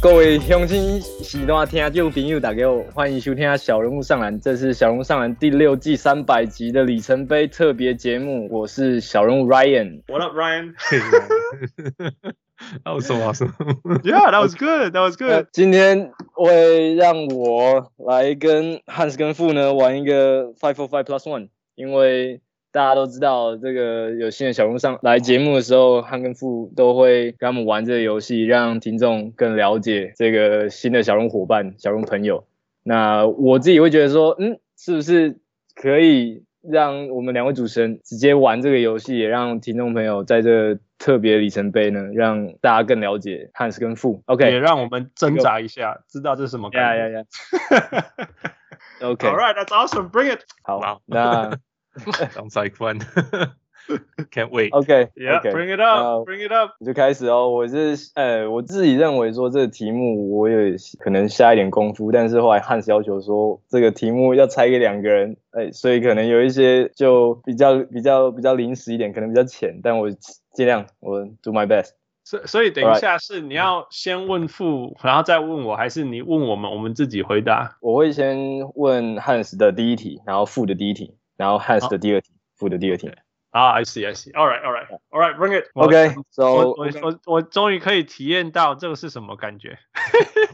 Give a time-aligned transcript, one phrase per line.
[0.00, 1.02] 各位乡亲、
[1.38, 8.48] 喜欢听众朋友，大家好，欢迎收听《小人物上篮》，这是《小人物上篮》第六季三百集的里程碑特别节目。
[8.50, 10.02] 我是小人物 Ryan。
[10.08, 10.74] What up, Ryan?
[12.84, 13.52] That was so awesome.
[14.02, 14.92] Yeah, that was good.
[14.92, 15.46] That was good.
[15.52, 22.40] 今天会让我来跟 Hans 跟富呢玩一个 Five for Five Plus One，因为。
[22.78, 32.44] 大家都知道，这个有新的小龙上来节目的时候，汉跟富都会跟他们玩这个游戏，让听众更了解这个新的小人物伙伴、小龙朋友。
[32.84, 35.38] 那我自己会觉得说，嗯，是不是
[35.74, 44.22] 可以让我们两位主持人直接玩这个游戏，也让听众朋友在这个特别里程碑呢，让大家更了解汉斯跟富。
[44.26, 47.02] OK，也让我们挣扎一下，知道这是什么感觉。
[47.02, 48.04] Yeah, yeah,
[49.02, 49.08] yeah.
[49.10, 50.12] OK，All right, that's awesome.
[50.12, 50.42] Bring it.
[50.62, 51.58] 好，那。
[52.32, 53.00] Sounds like fun.
[54.30, 54.70] Can't wait.
[54.74, 55.50] OK, yeah, okay.
[55.50, 56.72] bring it up, bring it up.
[56.84, 57.48] 就开始哦。
[57.48, 70.10] 我是呃，我自己认为说这个题目我有可能下一点功夫，但是后来汉斯要求说这个题目要拆给两个人，哎，所以可能有一些就比较比较比较临时一点，可能比较浅，但我
[70.52, 71.92] 尽量我 do my best。
[72.24, 77.78] 所所以等一下是你要先问父，然后再问我，还是你问我们，我们自己回答？
[77.80, 78.36] 我会先
[78.74, 81.14] 问汉斯的第一题，然后父的第一题。
[81.38, 83.10] 然后 Hans 的第二题，富的第二题。
[83.50, 84.30] 啊，I see, I see.
[84.34, 85.34] All right, all right, all right.
[85.34, 85.64] Bring it.
[85.72, 86.14] OK.
[86.30, 89.78] So 我我我我终于可以体验到这个是什么感觉。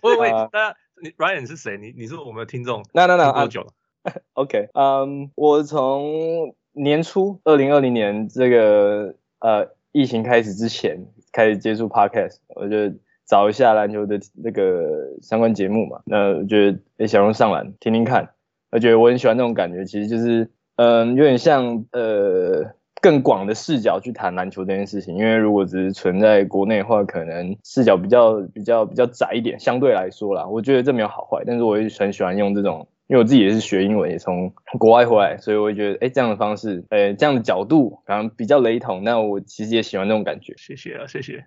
[0.02, 1.76] 喂 喂，那你 Ryan 是谁？
[1.76, 2.84] 你你是我们的听众？
[2.92, 3.72] 那那那多久了？
[4.34, 4.68] OK.
[4.74, 12.94] 嗯，我从年初二零二零年这个呃疫情开始之前开始接触 Podcast，我就
[13.26, 16.00] 找一下篮球的那个相关节目嘛。
[16.06, 18.30] 那我觉得诶，小荣上篮听听看，
[18.70, 20.48] 我觉得我很喜欢那种感觉，其实就是。
[20.76, 40.54] 嗯，有点像呃更广的视角去谈篮球这件事情，因为如果只是存在国内的话，可能视角比较比较比较窄一点，相对来说啦，我觉得这没有好坏，但是我也很喜欢用这种，因为我自己也是学英文，也从国外回来，所以我会觉得，哎，这样的方式，哎，这样的角度，可能比较雷同，那我其实也喜欢这种感觉。
[40.56, 41.44] 谢谢啊，谢谢。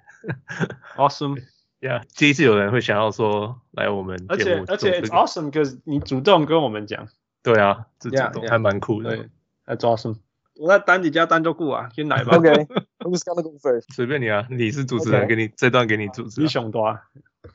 [0.95, 1.37] ，awesome。
[1.79, 7.07] Yeah，，第一次有人会想要说来我们节目，而且而且 it's awesome，because 你主动跟我们讲。
[7.53, 9.15] 对啊，这主动还蛮酷的。
[9.15, 9.29] 对
[9.65, 10.17] ，That's awesome。
[10.59, 12.35] 我在单底加单就顾啊，先来吧。
[12.35, 13.85] OK，Who's gonna go first？
[13.95, 16.41] 随便你啊，你是主持人，给你这段给你主持。
[16.41, 17.03] 你想多啊。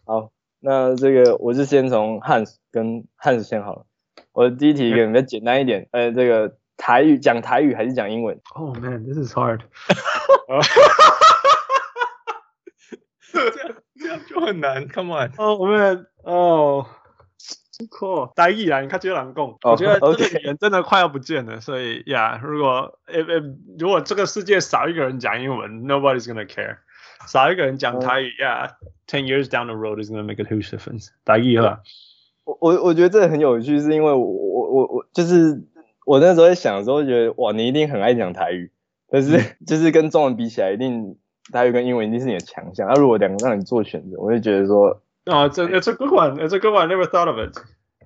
[0.06, 0.30] 好，
[0.60, 3.84] 那这个我是先从 Hans 跟 Hans 先好了。
[4.32, 9.60] 我的第一题可能比较简单一点， 呃，这个台语讲台语还是讲英文？Oh man，this is hard。
[13.30, 15.32] 这样这样就很难，Come on。
[15.36, 16.86] Oh man，哦。
[17.86, 21.60] 酷，台语啊，你看这些人讲，我觉得 这个语言真的快要不见了。
[21.60, 26.76] 所以呀，如果 if, if, 如果这个世界少一个人讲英文，nobody's gonna care。
[27.26, 28.72] 少一个人讲台语呀
[29.06, 31.08] ，ten years down the road is gonna make a huge difference。
[31.24, 31.80] 台语哈，
[32.44, 35.62] 我我我觉得这个很有趣，是因为我我我我就是
[36.04, 38.72] 我那时候在想的时候，觉得哇，你一定很爱讲台语，
[39.08, 41.16] 但是 就是跟中文比起来，一定
[41.52, 42.88] 台语跟英文一定是你的强项。
[42.88, 45.00] 那如果两个让你做选择，我就觉得说。
[45.27, 46.39] Oh, it's a, it's a good one.
[46.39, 46.83] It's a good one.
[46.83, 47.57] I never thought of it.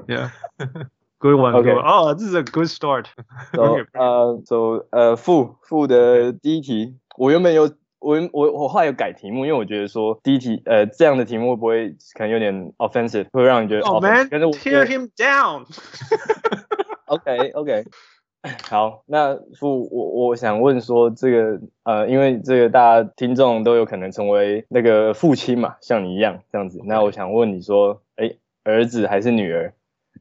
[0.07, 0.31] Yeah.
[1.19, 1.53] Good one.
[1.53, 1.69] Okay.
[1.69, 1.85] Good one.
[1.85, 3.09] Oh, this is a good start.
[3.53, 15.67] So, 呃，so, 呃，富富的第一题，我原本有我我我后来有改题目，因为我觉得说第一题，呃，这样的题目会不会可能有点 offensive，会让你觉得 Oh man, tear him down.
[17.05, 17.85] OK OK。
[18.68, 26.80] 好，那父我我想问说这个呃，因为这个大家听众都有可能成为那个父亲嘛，像你一样这样子。
[26.84, 29.72] 那我想问你说，哎，儿子还是女儿？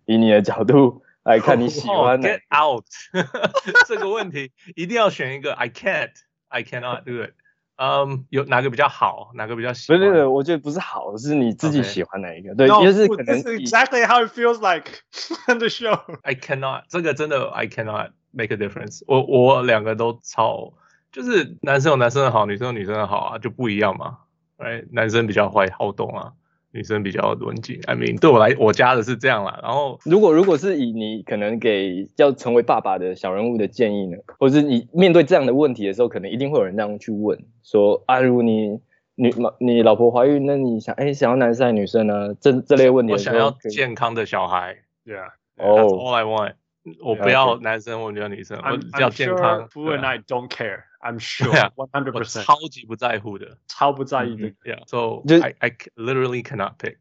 [0.05, 2.85] 以你的角度来看，你喜欢哪？oh, Get out！
[3.87, 5.53] 这个问题一定要选一个。
[5.53, 6.11] I can't,
[6.47, 7.31] I cannot do it。
[7.77, 9.31] 嗯，有哪个比较好？
[9.33, 9.99] 哪个比较喜欢？
[9.99, 12.55] 不是不是，我觉得不是好，是你自己喜欢哪一个？Okay.
[12.55, 13.41] 对，就是可能。
[13.41, 14.91] This is exactly how it feels like
[15.51, 15.99] on the show.
[16.21, 19.23] I cannot，这个真的 I cannot make a difference 我。
[19.23, 20.73] 我我两个都超，
[21.11, 24.17] 就是男生有男生的好，女生有女生的好啊，就不一样嘛。
[24.57, 26.33] 哎，男生比较坏好动啊。
[26.71, 29.61] 女生比较文静，I mean，对我来，我家的是这样啦。
[29.63, 38.77] 然后，如果如果是以你可能给要成为爸爸的小人物的建议呢，或是你面对这样的问题的时候，可能一定会有人这样去问，说啊，如果你
[39.15, 42.33] 女你老婆怀孕，那你想哎想要男生还是女生呢？
[42.41, 46.55] 这这类问题，我想要健康的小孩，对啊，哦，That's all I want。
[47.03, 49.67] 我不要男生，我要女生，我要健康。
[49.69, 50.83] Fu and I don't care.
[51.01, 51.51] I'm sure.
[51.75, 52.43] One hundred percent.
[52.43, 54.49] 超级不在乎的，超不在意的。
[54.63, 54.85] Yeah.
[54.87, 56.97] So I I literally cannot pick.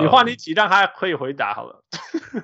[0.00, 1.82] 你换你几让他可以回答好了。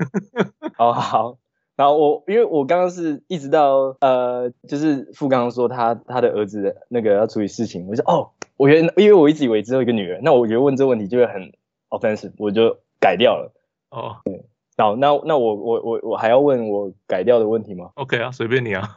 [0.77, 1.39] 好好。
[1.77, 11.53] 然后我因为我刚刚是一直到呃，就是富刚刚说他他的儿子那个要处理事情，我说哦，我原因为我一直以为只有一个女儿，那我觉得问这个问题就会很
[11.91, 13.53] offensive，我就改掉了。
[13.91, 14.45] 哦，对，
[14.79, 18.89] 好，那那我我我我还要问我改掉的问题吗？OK 啊，随便你啊。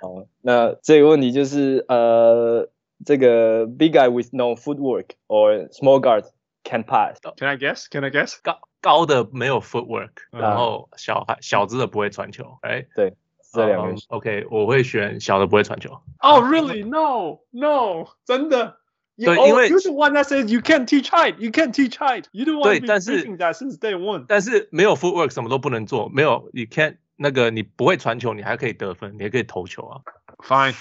[0.00, 2.68] 好，那这个问题就是呃，
[3.04, 6.24] 这个 big guy with no footwork or small guard
[6.62, 7.18] can pass。
[7.36, 7.86] Can I guess?
[7.90, 8.36] Can I guess?
[8.44, 13.14] 高高的没有 footwork，然后小孩小只的不会传球，哎，对，
[13.52, 13.94] 这两个。
[14.10, 15.90] OK，我会选小的不会传球。
[16.18, 16.86] Oh really?
[16.86, 18.76] No, no，真的。
[19.17, 22.23] 对，因为 you're the one that says you can't teach height, you can't teach height.
[22.31, 24.25] You don't want to be teaching that since day one.
[24.27, 26.07] 但是没有 footwork，什么都不能做。
[26.09, 29.99] 没有，you can't 那个你不会传球，你还可以得分，你还可以投球啊。
[30.47, 30.73] Fine.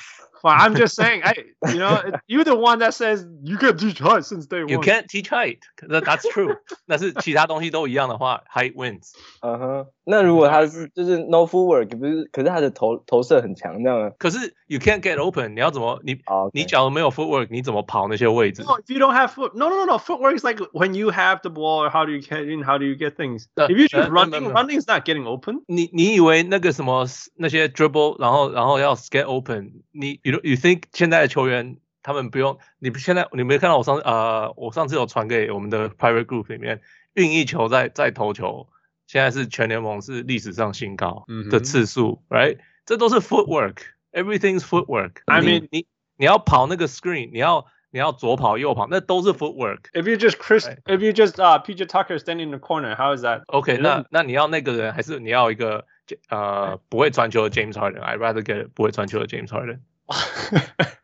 [0.43, 1.35] Well, I'm just saying, I,
[1.73, 4.69] you know, you're the one that says you can't teach height since day one.
[4.69, 5.59] You can't teach height.
[5.83, 6.57] That's true.
[6.87, 9.11] 但是其他东西都一样的话，height wins.
[9.41, 9.87] 嗯哼。
[10.05, 14.13] 那如果他是就是 no footwork，不是，可是他的投投射很强，这样。
[14.17, 16.17] 可是 you can't get open，你要怎么你
[16.53, 18.63] 你假如没有 footwork，你怎么跑那些位置？
[18.63, 21.51] No, if you don't have foot, no, no, no, footwork is like when you have the
[21.51, 22.63] ball, how do you get in?
[22.63, 23.49] How do you get things?
[23.57, 25.65] If you just running, running is not getting open.
[25.67, 32.59] 你你以为那个什么那些 dribble，然后然后要 get open，你 you you think 现在的球员他们不用？
[32.79, 36.81] 你现在你没看到我上呃，我上次有传给我们的 private group 里面
[37.15, 38.69] 运一球再再投球。
[39.07, 42.59] 现在是全联盟是历史上新高的次数、嗯、，right？
[42.85, 45.87] 这都是 footwork，everything's footwork。I mean，你
[46.19, 53.25] 你要跑那个 screen，你要你要左跑右跑，那都是 footwork。If you just Chris，if you just 啊、uh, PJ Tucker standing in the corner，how is
[53.25, 55.87] that？OK，、okay, 那那你要那个人，还是你要一个
[56.29, 59.79] 呃不会传球的 James Harden？I'd rather get 不会传球的 James Harden。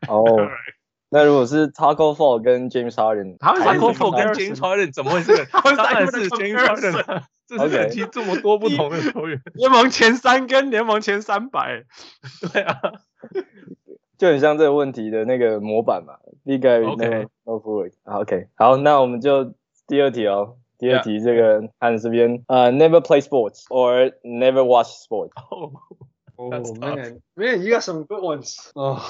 [0.08, 0.24] 哦，
[1.08, 5.46] 那如果是 Tacko Fall 跟 James Harden，Tacko Fall 跟 James Harden 怎么会是？
[5.76, 7.22] 当然是 James Harden。
[7.50, 11.82] 这是累积这么多不同的球员，联盟前三跟联盟前三百，
[12.52, 12.78] 对啊，
[14.16, 16.14] 就很像这个问题的那个模板嘛。
[16.44, 19.52] 第一个那个 OK，好，那我们就
[19.88, 20.58] 第二题哦。
[20.78, 25.32] 第二题这个看这边，呃，Never play sports or never watch sports。
[26.39, 28.71] Oh, man, man, you got some good ones.
[28.75, 29.01] Oh,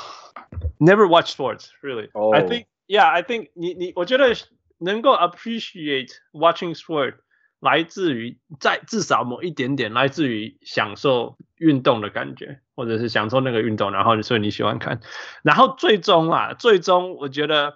[0.79, 2.09] never watch sports, really.
[2.33, 4.35] I think, yeah, I think 你你，我觉得
[4.77, 7.15] 能够 appreciate watching sport。
[7.61, 14.99] 来自于在至少某一点点来自于享受运动的感觉，或者是享受那个运动，然后所以你喜欢看，
[15.41, 17.75] 然后最终啊，最终我觉得，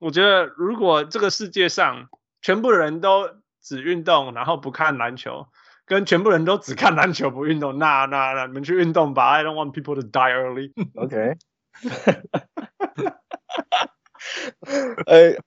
[0.00, 2.08] 我觉得如果这个世界上
[2.42, 3.30] 全部人都
[3.62, 5.46] 只运动，然后不看篮球，
[5.93, 10.71] 跟全部人都只看篮球不运动，那那那你们去运动吧，I don't want people to die early。
[10.95, 11.37] OK。
[15.05, 15.37] 哎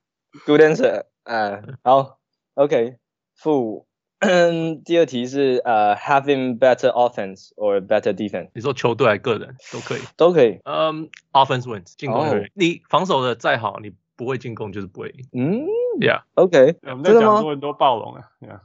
[0.45, 1.05] ，Good answer。
[1.25, 2.19] 哎，好
[2.55, 2.97] ，OK。
[3.35, 3.87] 负，
[4.21, 8.51] 嗯，第二题是呃、uh,，having better offense or better defense。
[8.55, 10.61] 你说球队还是个人都可以，都可以。
[10.65, 12.39] 嗯、um,，offense wins，进攻对。
[12.39, 12.49] Oh.
[12.55, 15.27] 你防守的再好，你不会进攻就是不会赢。
[15.33, 15.67] 嗯
[16.01, 16.73] ，Yeah，OK。
[16.73, 16.77] Okay.
[16.91, 18.61] 我们在讲说很多暴龙啊，Yeah。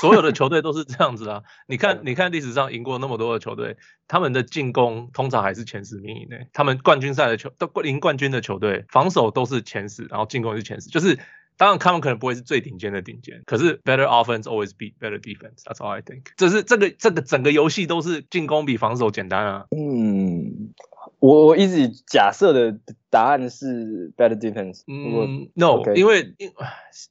[0.00, 1.42] 所有的球队都是这样子啊。
[1.66, 3.76] 你看，你看历史上赢过那么多的球队，
[4.06, 6.48] 他们的进攻通常还是前十名以内。
[6.52, 11.18] 他们冠军赛的球都赢冠军的球队，防守都是前十，然后进攻也是前十，就是。
[11.58, 15.64] 当然，他们可能不会是最顶尖的顶尖，可是 better offense always beat better defense.
[15.64, 16.26] That's all I think.
[16.36, 19.64] 这是这个这个整个游戏都是进攻比防守简单啊。
[19.76, 20.72] 嗯，
[21.20, 22.78] 我我一直假设的
[23.10, 24.82] 答案是 better defense。
[24.86, 26.52] 嗯，no，因为因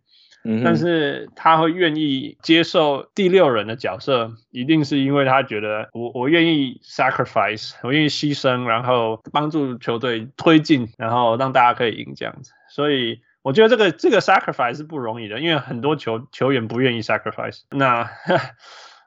[0.64, 12.52] 但是他会愿意接受第六人的角色，一定是因为他觉得我我愿意 sacrifice，我愿意牺牲，然后帮助球队推进，然后让大家可以赢这样子。
[12.70, 17.62] 所以我觉得这个这个 sacrifice 是不容易的，因为很多球球员不愿意 sacrifice。
[17.70, 18.08] 那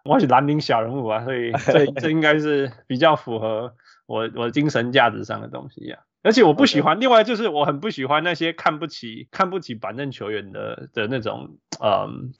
[0.05, 3.73] 我是蓝领小人物啊，所以这这应该是比较符合
[4.05, 6.03] 我我精神价值上的东西呀、啊。
[6.23, 12.33] 而且我不喜欢.另外就是我很不喜欢那些看不起、看不起板凳球员的的那种，嗯，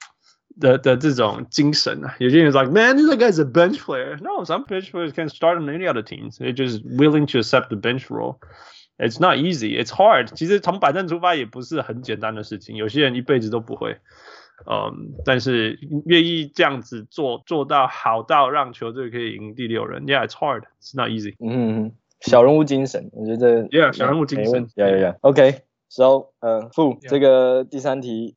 [0.57, 2.15] 的的这种精神啊。
[2.19, 4.17] 有些人 like，Man, this guy is a bench player.
[4.21, 6.37] No, some bench players can start on any other teams.
[6.37, 8.39] They're just willing to accept the bench role.
[8.98, 9.80] It's not easy.
[9.80, 10.32] It's hard.
[10.34, 12.76] 其实从板凳出发也不是很简单的事情。
[12.76, 13.98] 有些人一辈子都不会，
[14.66, 20.06] 嗯，但是愿意这样子做，做到好到让球队可以赢第六人。
[20.06, 20.64] Yeah, it's hard.
[20.80, 21.34] It's not easy.
[21.38, 21.92] 嗯。
[22.20, 28.34] 小人物精神，我觉得，Yeah，小人物精神，Yeah Yeah Yeah，OK，So，呃，傅，这个第三题，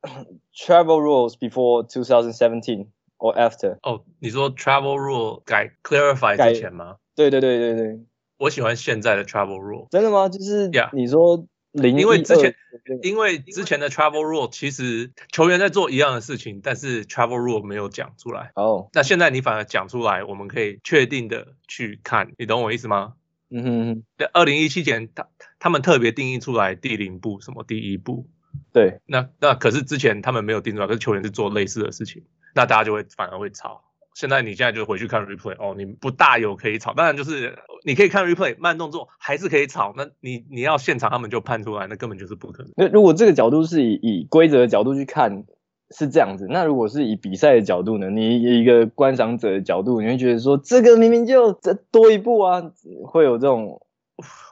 [0.54, 2.86] Travel rules before 2017
[3.18, 3.78] or after？
[3.82, 6.98] 哦，你说 Travel rule 改 Clarify 之前吗？
[7.16, 8.00] 对对对对对，
[8.37, 9.87] 我喜欢现在的 Travel rule。
[9.89, 10.29] 真的吗？
[10.29, 12.55] 就是你说零，因为之前，
[13.03, 18.51] 因为之前的 Travel rule 其实球员在做一样的事情，但是 Travel rule 没有讲出来。
[18.55, 23.13] 哦，那现在你反而讲出来，我们可以确定的去看，你懂我意思吗？
[23.49, 25.29] 嗯哼，在二零一七年，他
[25.59, 28.27] 他们特别定义出来第零步，什么第一步？
[28.73, 33.83] 对，那那可是之前他们没有定出来，可是球员是做类似的事情，那大家就会反而会吵。
[34.17, 39.93] 现在你现在就回去看 replay，哦，你不大有可以吵，当然就是你可以看 replay，慢动作还是可以吵。
[39.95, 42.71] 那你你要现场他们就判出来，那根本就是不可能。
[42.75, 45.45] 那如果这个角度是以以规则的角度去看。
[45.89, 48.09] 是这样子，那如果是以比赛的角度呢？
[48.09, 52.61] 你以一个观赏者的角度，你会觉得说这个明明就这多一步啊，
[53.05, 53.81] 会有这种？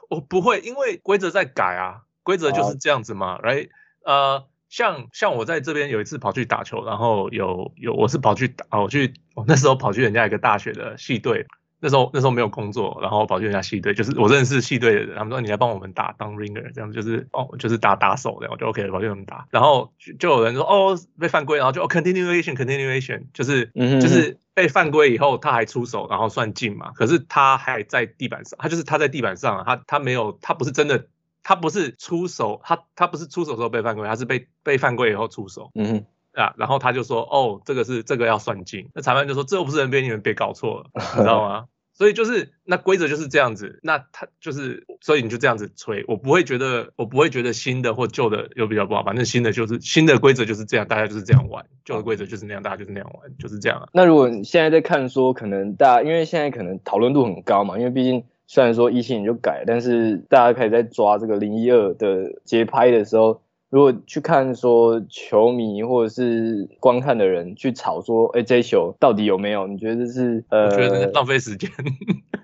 [0.08, 3.68] 我不会，因为规则在改啊，规则就是这样子嘛，right？
[4.02, 11.46] 呃，像像我在这边有一次跑去打球，然后有有我是跑去打，我去我那时候跑去人家一个大学的系队。
[11.78, 31.08] 那时候那时候没有工作，然后跑去人家系队，就是我认识系队的人，他们说你来帮我们打当 ringer，这样就是哦，就是打打手这样，我就 OK 跑去他们打，然后就，有人说哦被犯规，然后就哦 continuation continuation，就是就是被犯规以后他还出手，然后算进嘛，可是他还在地板上，他就是他在地板上，他他没有他不是真的，
[31.42, 41.64] 他不是出手，他他不是出手的时候被犯规，他是被被犯规以后出手，嗯哼啊，然后他就说哦这个是这个要算进，那裁判就说这又不是 NBA，你们别搞错了，你知道吗？
[41.96, 53.88] 所以就是那规则就是这样子，那他就是，所以你就这样子吹，我不会觉得，我不会觉得新的或旧的有比较不好，反正新的就是新的规则就是这样，大家就是这样玩，旧的规则就是那样，大家就是那样玩，就是这样啊。
[53.94, 63.40] 那如果你现在在看说，可能大家因为现在可能讨论度很高嘛，因为毕竟虽然说一七年就改，但是大家开始在抓这个零一二的节拍的时候。
[63.68, 69.66] 如果去看说球迷或者是观看的人去吵说，哎，这球到底有没有？
[69.66, 70.66] 你觉得这是呃？
[70.66, 71.70] 我觉得浪费时间。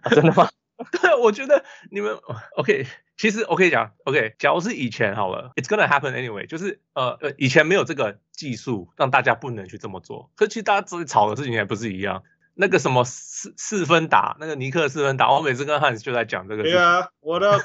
[0.02, 0.48] 啊，真的吗？
[1.00, 2.18] 对，我觉得你们
[2.56, 2.86] OK。
[3.16, 6.48] 其实我可以讲 OK，假如是以前好了，It's gonna happen anyway。
[6.48, 10.30] 就是呃呃，以前没有这个技术，让大家不能去这么做。
[10.34, 12.24] 可其实大家自己吵的事情还不是一样。
[12.54, 16.64] 那个什么四四分打，那个尼克四分打，我每次跟汉斯就在讲这个。
[16.64, 17.60] 对啊，我的。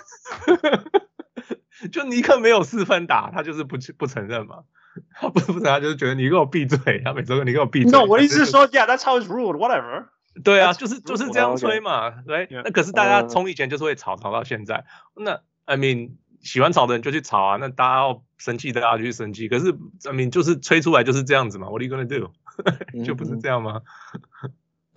[1.92, 4.64] 就尼克没有四分打，他就是不不承认嘛。
[5.14, 7.02] 他不不承认，他就是觉得你给我闭嘴。
[7.06, 7.92] 他每次说你给我闭嘴。
[7.92, 9.58] No，我的意思是说，Yeah，that's how it's ruled.
[9.58, 10.08] Whatever。
[10.44, 12.10] 对啊，就是就是这样吹嘛。
[12.26, 14.86] 对，那可是大家从以前就是会吵吵到现在。
[15.16, 17.58] 那 I mean，喜欢吵的人就去吵啊。
[17.58, 19.48] 那大家要生气，大家就去生气。
[19.48, 19.72] 可是
[20.06, 21.68] I mean，就是吹出来就是这样子嘛。
[21.70, 22.32] What are you gonna do？
[23.06, 23.82] 就不是这样吗？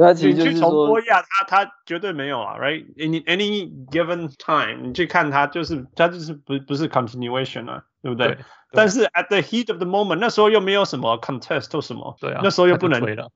[0.01, 8.29] 那其实就是你去重播一下，他他绝对没有啊，right？In any given time，你去看他就是他就是不不是 continuation 啊，对不对？
[8.29, 13.31] 对对，但是 at the heat of the moment，那时候又没有什么 contest 或什么，对啊，那时候又不能吹了，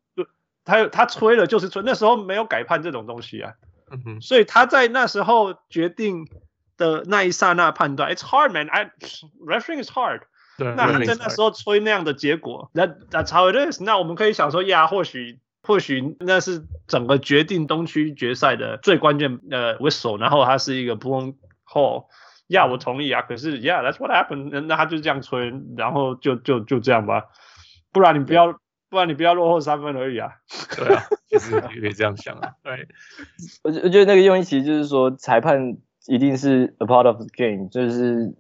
[0.64, 3.52] 他他吹了就是吹，那时候没有改判这种东西啊，
[3.90, 6.26] 嗯哼，所以他在那时候决定
[6.78, 8.90] 的那一刹那判断，it's hard man，I
[9.46, 10.22] refereeing is hard，
[10.56, 15.40] 对，那他在那时候吹那样的结果，那 that's how it is，那我们可以想说呀，或许。
[15.64, 21.34] 或许那是整个决定东区决赛的最关键呃 whistle，然后它是一个 blown
[21.66, 22.04] call。
[22.48, 23.22] 呀，我同意啊。
[23.22, 24.50] 可是，Yeah，that's what happened。
[24.66, 27.24] 那他就这样吹，然后就就就这样吧。
[27.90, 30.28] 不然你不要，不然你不要落后三分而已啊。
[30.76, 32.50] 对啊， 其实也可以这样想啊。
[32.62, 32.86] 对，
[33.62, 38.34] 我我觉得那个用意其实就是说，裁判一定是 a part of the game，就是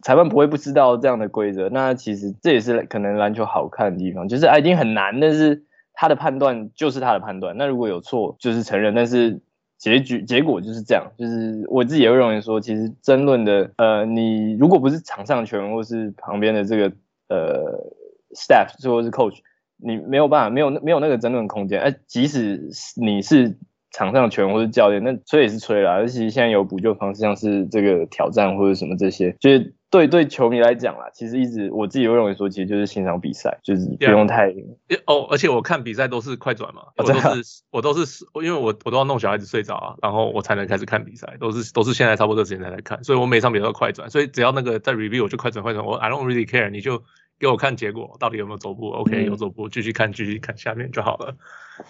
[0.00, 1.68] 裁判不会不知道这样的规则。
[1.68, 7.56] 那其实这也是可能篮球好看的地方，就是啊，已经很难，但是他的判断就是他的判断。
[7.56, 9.40] 那如果有错，就是承认，但是。
[9.78, 16.92] 结局结果就是这样，就是我自己也会认为说，其实争论的，呃，你如果不是场上球员或是旁边的这个
[17.28, 17.84] 呃
[18.32, 19.40] staff 或者是 coach，
[19.78, 21.80] 你没有办法，没有没有那个争论空间。
[21.80, 23.58] 哎、即使是你是
[23.92, 25.92] 场上球员或是教练，那吹也是吹啦。
[25.92, 29.74] 而且现在有补救方式，像是这个挑战或者什么这些，就是。
[29.92, 35.02] 对对，球迷来讲啦，其实一直我自己会认为说，其实就是欣赏比赛，就是不用太 yeah.
[35.04, 35.26] 哦。
[35.30, 37.36] 而且我看比赛都是快转嘛，我都是、oh,
[37.72, 47.02] 我都是因为我我都要弄小孩子睡着啊，然后我才能开始看比赛，都是都是现在差不多这时间才来看，所以我每场比赛都快转，所以只要那个在 review 我就快转快转，我 I don't really care，你就
[47.42, 51.34] 给我看结果到底有没有走步，OK、嗯、有走步继续看继续看下面就好了。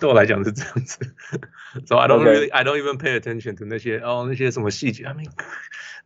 [0.00, 1.14] 对我来讲是这样子，
[1.85, 5.28] so I don't really I don't even pay attention to 那些哦那些什么细节，I mean。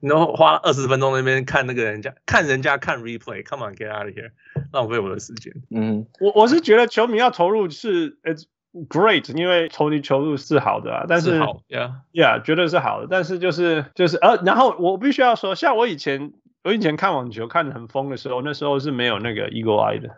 [0.00, 4.32] 然后花二十分钟那边看那个人家看人家看 replay，come on get out of here，
[4.72, 5.54] 浪费我的时间。
[5.70, 8.46] 嗯，我我是觉得球迷要投入是 it's
[8.88, 13.06] great，因为投你投入是好的啊，但是，是好，yeah yeah，绝对是好的。
[13.08, 16.32] 但是就是就是呃，然后我必须要说，像我以前
[16.66, 20.08] 我以前看网球看的很疯的时候，那时候是没有那个 eagle eye 的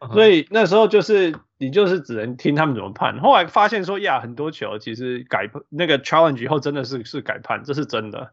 [0.00, 0.12] ，uh.
[0.12, 3.20] 所以那时候就是你就是只能听他们怎么判。
[3.20, 8.32] 后来发现说呀，很多球其实改那个 challenge 以后真的是是改判，这是真的。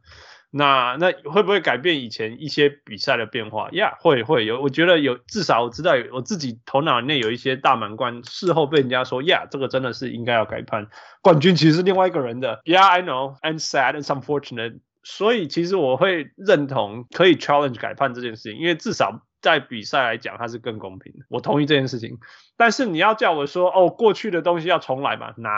[0.50, 3.70] 那那会不会改变以前一些比赛的变化？
[3.72, 10.88] 呀、yeah，会会有，我觉得有，至少我知道我自己头脑内有一些大满贯，事后被人家说，呀、yeah，这个真的是应该要改判，
[11.22, 12.62] 冠军其实是另外一个人的。
[12.64, 14.80] Yeah，I know，and sad and unfortunate。
[15.05, 21.19] 所以其实我会认同可以 challenge 改判这件事情，因为至少在比赛来讲它是更公平的。
[21.29, 22.17] 我同意这件事情，
[22.57, 25.33] 但是你要叫我说，哦，过去的东西要重来嘛？
[25.38, 25.50] 那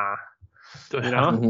[0.91, 1.41] 对，然后。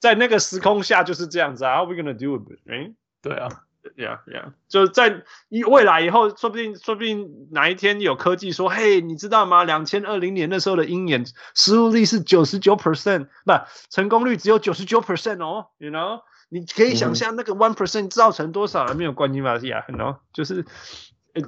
[0.00, 2.58] 在那个时空下就是这样子啊，How we gonna do it？
[2.70, 2.92] 哎，
[3.22, 3.48] 对啊
[3.96, 5.22] ，Yeah Yeah，就是在
[5.66, 9.64] 未来以后，说不定说不定哪一天有科技说，嘿，你知道吗？
[9.64, 13.52] 两千二零年那时候的鹰眼失误率是九十九 percent，不，
[13.88, 19.58] 成功率只有九十九 percent 哦，You know，你可以想象那个 one percent 造成多少人没有冠军吗？
[19.58, 20.64] 呀，No，就是
[21.34, 21.42] 呃，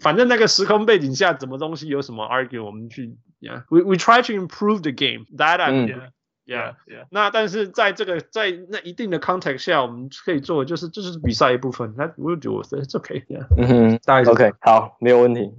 [0.00, 5.96] 反正那个时空背景下，什么东西有什么 argue，我们去，Yeah，we we try to improve the game，that idea。
[5.96, 6.12] 嗯
[6.46, 7.06] Yeah, yeah.
[7.12, 11.94] 那但是在这个在那一定的 context 下，我们可以做的就是这就是比赛一部分。
[11.96, 12.74] 那 we'll do it.
[12.74, 13.24] It's okay.
[13.26, 13.46] Yeah.
[13.56, 15.52] 嗯哼，大概 OK，好，没有问题。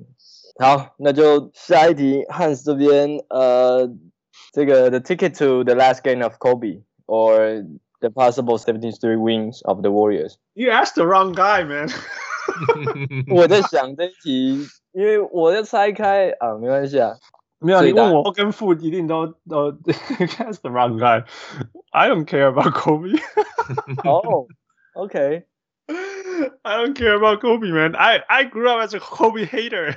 [0.59, 3.89] 好，那就下一题，Hans 这边，呃，
[4.51, 7.65] 这个 the ticket to the last game of Kobe or
[8.00, 10.38] the possible 73 wins of the Warriors.
[10.54, 11.88] You asked the wrong guy, man.
[13.28, 17.16] 我在想这一题，因为我在拆开啊，没关系啊。
[17.58, 21.24] 没有，你问我跟父一定都都 That's the wrong guy.
[21.90, 23.18] I don't care about Kobe.
[24.04, 24.46] oh,
[24.94, 25.44] okay.
[26.62, 27.96] I don't care about Kobe, man.
[27.96, 29.96] I I grew up as a Kobe hater.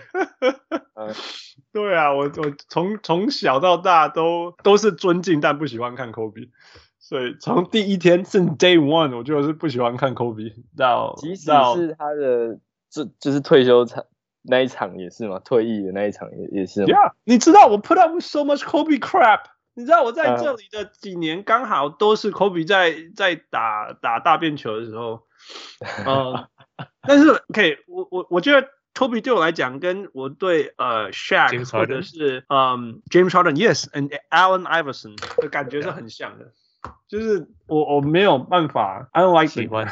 [1.74, 6.50] 对啊，我我从从小到大都都是尊敬，但不喜欢看 Kobe。
[7.07, 14.07] 所以从第一天是 Day One，我就是不喜欢看 Kobe 到即使是他的就就是退休场。
[14.40, 15.38] 那一场也是嘛？
[15.38, 19.40] 退役的那一场也也是嘛？Yeah，你知道我 put up with so much Kobe crap。
[19.75, 25.27] 你知道我在这里的几年刚好都是 Kobe 在在打打大便球的时候。
[26.07, 26.49] 呃，
[27.03, 36.53] 但是 OK，我我我觉得 Kobe 对我来讲，跟我对呃 Shaq 或者是嗯 James Harden，Yes，and Allen Iverson 的感觉是很像的。
[37.09, 39.88] 就是我我没有办法，I don't like 喜欢。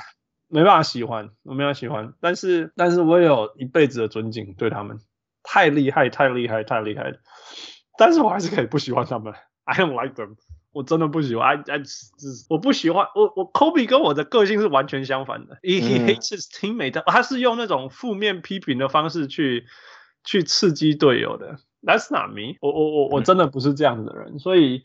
[0.54, 4.98] 没办法喜欢，我没有喜欢，但是但是我有一辈子的尊敬对他们，
[5.42, 7.16] 太厉害，太厉害，太厉害了。
[7.96, 9.32] 但是我还是可以不喜欢他们
[9.64, 10.36] ，I don't like them，
[10.70, 11.82] 我真的不喜欢，I I
[12.50, 19.64] 我不喜欢，我我 Kobe 跟我的个性是完全相反的，he he hates his teammate，他是用那种负面批评的方式去
[20.22, 24.84] 去刺激队友的，That's not me，我我我我真的不是这样子的人，所以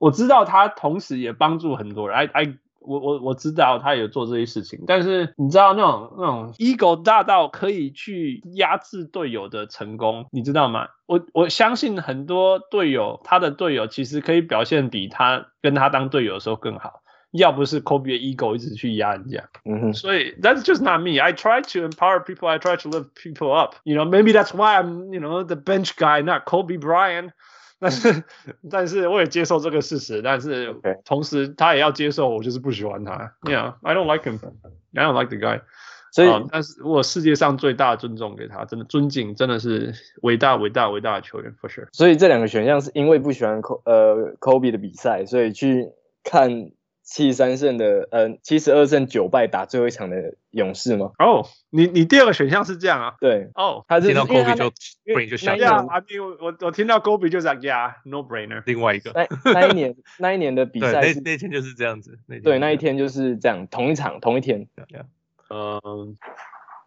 [0.00, 2.54] 我知道他同时也帮助很多人，I I。
[2.82, 10.88] 我我我知道他有做这些事情，但是你知道那种那种 ego 大到可以去压制队友的成功，你知道吗？
[11.04, 19.44] 我我相信很多队友，他的队友其实可以表现比他跟他当队友的时候更好，要不是 Kobe 的 ego 一直去压人家。
[19.66, 19.92] 嗯哼。
[19.92, 21.20] 所以 that's just not me.
[21.20, 22.48] I try to empower people.
[22.48, 23.74] I try to lift people up.
[23.84, 27.32] You know, maybe that's why I'm you know the bench guy, not Kobe Bryant.
[27.80, 28.24] 但是，
[28.70, 30.20] 但是我也接受这个事实。
[30.22, 33.34] 但是，同时他也要接受我就是不喜欢他。
[33.42, 34.38] Yeah, I don't like him.
[34.94, 35.62] I don't like the guy.
[36.12, 41.88] 所以，哦、但是我世界上最大的尊重给他，真的尊敬，真的是伟大伟大伟大的球员，for sure。
[41.92, 46.70] 所以这两个选项是因为不喜欢科呃 Kobe 的比赛，所以去看。
[47.10, 51.10] 七十三胜的，嗯、呃，七十二胜九败打最后一场的勇士吗？
[51.18, 53.16] 哦、oh,，你你第二个选项是这样啊？
[53.20, 54.70] 对，哦、oh,，他是听到 Kobe 就
[55.12, 58.62] brain 就想呀，阿斌，我我听到 Kobe 就讲呀，no brainer。
[58.64, 64.68] 另外一个，那那一年那一年的比赛，那那天就是这样子，那对，那一天就是这样，同一场同一天。
[65.48, 66.16] 嗯、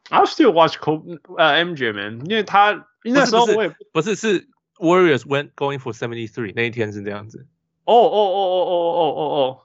[0.09, 7.45] uh,，I'll still watch Kobe，呃、uh,，MJ man，因为他那时候我也不，不是是 Warriors went going for seventy three 那一天是这样子。
[7.83, 9.59] 哦哦哦哦哦哦哦哦。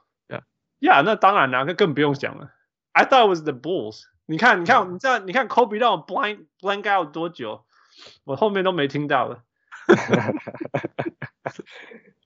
[0.81, 2.53] 呀、yeah,，那当然啦，那更不用讲了。
[2.93, 4.05] I thought it was the Bulls。
[4.27, 7.65] 你看，你看，你知道，你看，Kobe 让我 blind blank out 多久，
[8.25, 9.43] 我后面都没听到了。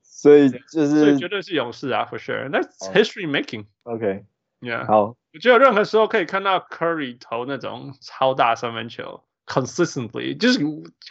[0.03, 2.49] 所以就是，所以绝对是勇士啊，for sure。
[2.51, 3.67] That's history making。
[3.85, 4.25] OK。
[4.61, 4.87] Yeah。
[4.87, 9.23] 好，我觉得任何时候可以看到 Curry 投那种超大三分球。
[9.52, 10.60] Consistently，就是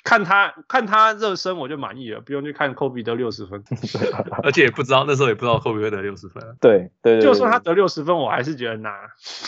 [0.05, 3.65] 看他看他热身我就满意了，不用去看 Kobe 得六十分，
[4.43, 6.55] 而且也不知道那时候也不知道 Kobe 会得六十分。
[6.61, 8.91] 对对，对，就算他得六十分，我还是觉得拿。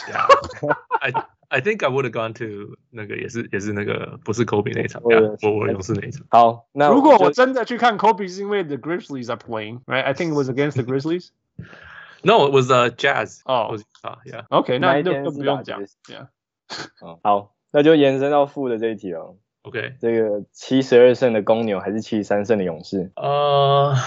[0.09, 0.75] yeah.
[1.01, 1.13] I
[1.49, 5.13] I think I would have gone to 那个也是也是那个不是 Kobe 那一场，我
[5.51, 6.27] 我勇士那一场。
[6.31, 13.43] 好，那如果我真的去看 Kobe 是因为 The Grizzlies are playing，right？I think it was against the Grizzlies。No，it was the Jazz。
[13.45, 13.79] 哦，
[14.25, 16.29] yeah，OK，那就不用讲，yeah。
[17.23, 17.53] 好。
[17.74, 19.36] 那就延伸到负的这一题了。
[19.64, 23.12] OK，这个七十二胜的公牛还是七十三胜的勇士？
[23.16, 24.00] 呃、uh,，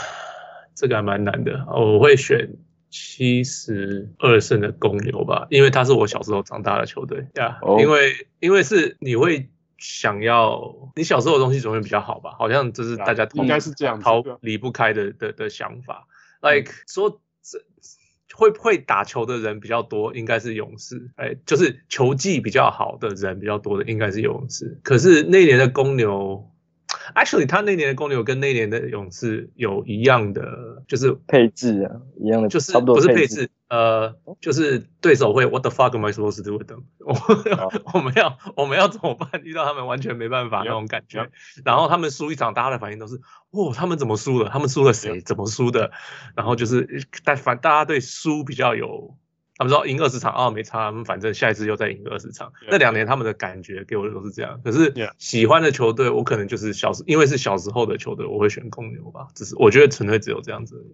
[0.76, 1.66] 这个还蛮难的。
[1.68, 2.48] 我会选
[2.90, 7.58] 七十二胜的公牛吧，因为他是我小时候长大的球队呀。
[7.60, 7.80] Yeah, oh.
[7.80, 9.48] 因为因为是你会
[9.78, 12.36] 想要你小时候的东西总会比较好吧？
[12.38, 16.06] 好像这是大家应该是这样逃离不开的的的想法。
[16.40, 17.18] Like 说这。
[18.36, 21.10] 会不会打球的人比较多，应该是勇士。
[21.16, 24.78] 哎，就是球技比较好的人比较多的，应该是勇士。
[24.82, 26.46] 可是那年的公牛
[27.14, 33.50] ，actually，他那年的公牛跟那年的勇士有一样的，就是配置啊，一样的，就是不是配置。
[33.68, 36.84] 呃，就是对手会 What the fuck am I supposed to do with them？
[37.00, 37.72] 我、oh.
[37.94, 39.42] 我们要我们要怎么办？
[39.42, 41.28] 遇到他们完全没办法那种感觉。
[41.64, 43.16] 然后他们输一场，大家的反应都是：
[43.50, 44.50] 哦，他们怎么输了？
[44.50, 45.20] 他们输了谁？
[45.20, 45.90] 怎么输的？
[46.36, 49.16] 然后就是但反大家对输比较有，
[49.56, 52.52] 他们说赢二十场啊、哦，没差，他们反正下一次又再赢二十场。
[52.70, 54.60] 那两年他们的感觉给我的都是这样。
[54.62, 59.28] 可是喜欢的球队，我可能就是小时，因为是小时候的球队，我会选公牛吧。
[59.34, 60.86] 只是我觉得纯粹只有这样子。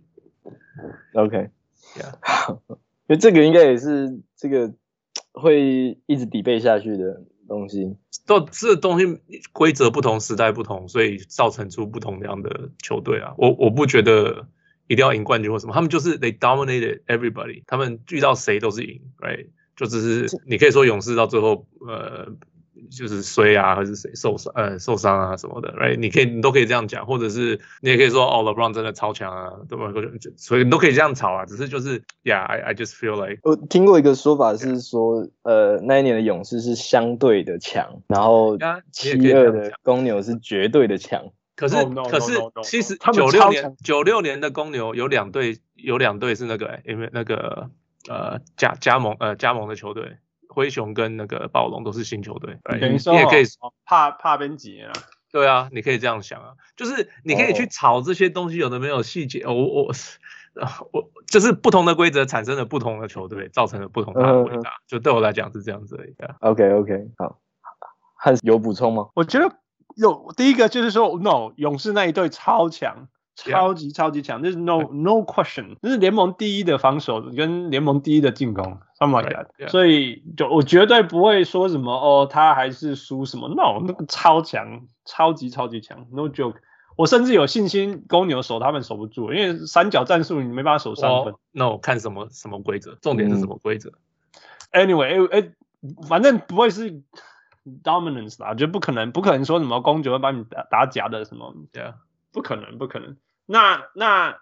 [1.15, 1.51] OK。
[1.97, 2.59] Yeah.
[3.09, 4.73] 因为这个应该也是这个
[5.33, 7.97] 会一直 debate 下去的东西。
[8.25, 9.21] 都这东西
[9.53, 13.35] 规则不同，时代不同，所以造成出不同样的球队啊。
[13.37, 14.47] 我我不觉得
[14.87, 19.47] 一定要赢冠军或什么，他们就是 they dominated everybody，他们遇到谁都是赢，right？
[19.77, 22.29] 就只是你可以说勇士到最后呃。
[22.91, 24.53] 就是衰啊，还是谁受伤？
[24.55, 25.97] 呃，受伤啊什么的，right？
[25.97, 29.91] 你可以，你都可以这样讲，或者是你也可以说，哦，LeBron 真的超强啊，对吧？
[30.37, 31.47] 所以你都可以这样吵啊。
[31.47, 38.59] 只是就是，Yeah，I I just feel like 我听过一个说法是说，呃，那一年的勇士是相对的强，然后
[38.91, 41.33] 七二的公牛是绝对的强。
[41.63, 47.71] 可是，可是，其实九六年九六年的公牛有两队，有两队是那个，因为那个
[48.09, 50.19] 呃加加盟呃加盟的球队。
[50.55, 53.45] 灰熊跟那个暴龙都是新球队，等于说你也可以
[53.87, 54.93] 怕怕边几啊？
[55.31, 59.47] 对啊，你可以这样想啊，就是你可以去炒这些东西，有的没有细节。
[59.47, 59.91] 我我
[60.93, 64.73] 我就是不同的规则产生了不同的球队，造成了不同的伟大。
[64.87, 66.15] 就对我来讲是这样子而已。
[66.41, 67.39] OK OK，好，
[68.19, 69.09] 还有补充吗？
[69.15, 69.57] 我觉得
[69.97, 73.09] 有第一个就是说，No，勇士那一队超强。
[73.35, 79.47] 超级超级强，这是 no no question，这是联盟第一的防守跟联盟第一的进攻，something like that。
[79.59, 79.69] Yeah.
[79.69, 86.57] 所以就我绝对不会说什么哦，他还是输什么，no，那个超强，超级超级强，no joke。
[86.95, 91.35] 我甚至有信心公牛守他们守不住，因为三角战术你没办法守三分。
[91.53, 93.93] 那我看什么什么规则，重点是什么规则
[94.73, 95.53] ？Anyway，哎、欸，
[96.07, 97.01] 反正不会是
[97.83, 101.95] dominance 啦，就不可能，不可能说什么公牛会把你打打假的什么，yeah.
[102.33, 103.17] 不可能，不可能。
[103.47, 104.39] 那那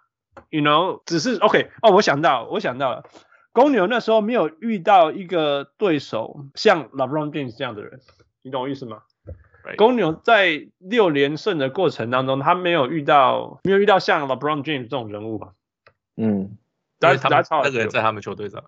[0.50, 3.04] ，you know，只是 OK 哦，我想到，我想到了，
[3.52, 8.00] 公牛那时候没有遇到一个对手像 LeBron James 这样的人，
[8.42, 9.02] 你懂我意思吗
[9.64, 9.76] ？Right.
[9.76, 15.52] 公牛在六连胜的过程当中，他没有遇到，没有遇到像 LeBron James 这种人物吧？
[16.16, 16.56] 嗯，
[16.98, 18.64] 但是他们那个人在他们球队上，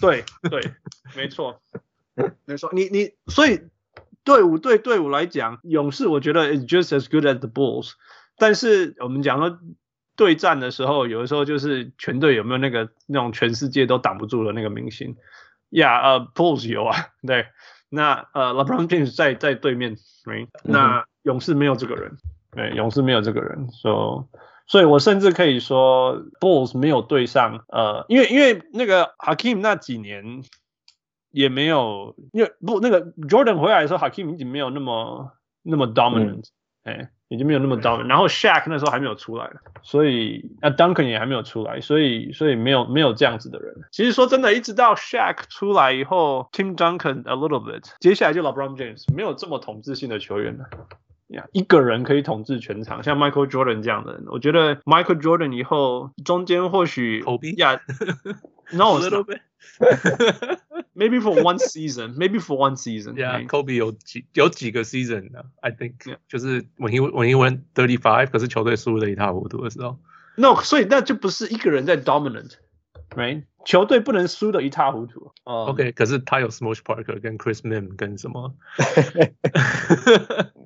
[0.00, 0.60] 对对，
[1.16, 1.60] 没错，
[2.44, 3.60] 没错，你你所以
[4.30, 7.92] 队伍对队伍来讲，勇士我觉得 is just as good as the Bulls。
[8.36, 9.58] 但是我们讲说
[10.16, 15.16] 对战的时候，有的时候就是全队有没有那个那种全世界都挡不住的那个明星
[15.70, 16.00] 呀？
[16.00, 17.46] 呃，Bulls 有啊，对，
[17.88, 22.16] 那呃，LeBron James 在在对面，right？、嗯、那勇士没有这个人，
[22.52, 30.44] 对，勇士没有这个人，所、so, 所以，我甚至可以说，Bulls 没有对上，呃，因为因为那个 Hakeem 那几年
[31.30, 36.44] 也没有，因为不那个 Jordan 回来的时候，Hakeem 已经没有那么那么 dominant，
[36.84, 37.08] 哎、嗯。
[37.30, 39.48] 已经没有那么 dominant，然后 Shaq 那时候还没有出来，
[39.82, 43.72] 所以啊 Duncan 也还没有出来，所以所以没有没有这样子的人。
[43.92, 50.64] 其实说真的，一直到 Shaq 出来以后，Tim Duncan a little bit，接下来就 LeBron James，没有这么统治性的球员了。
[51.28, 57.20] 呀、yeah，一个人可以统治全场，像 Michael Jordan 这样的人，我觉得 Michael Jordan 以后中间或许
[57.56, 57.80] 呀
[58.72, 59.40] No, little bit.
[60.99, 62.15] maybe for one season.
[62.17, 63.15] Maybe for one season.
[63.15, 65.43] Yeah, Kobe 有几有几个 season 呢？
[65.61, 65.93] I think
[66.27, 69.99] 就是 when he when he went thirty five，可是球队输得一塌糊涂的时候。
[70.35, 73.43] No，所以那就不是一个人在 dominant，right？
[73.65, 75.31] 球队不能输得一塌糊涂。
[75.43, 78.53] Uh, OK，可是他有 Smush Parker 跟 Chris Mihm 跟什么？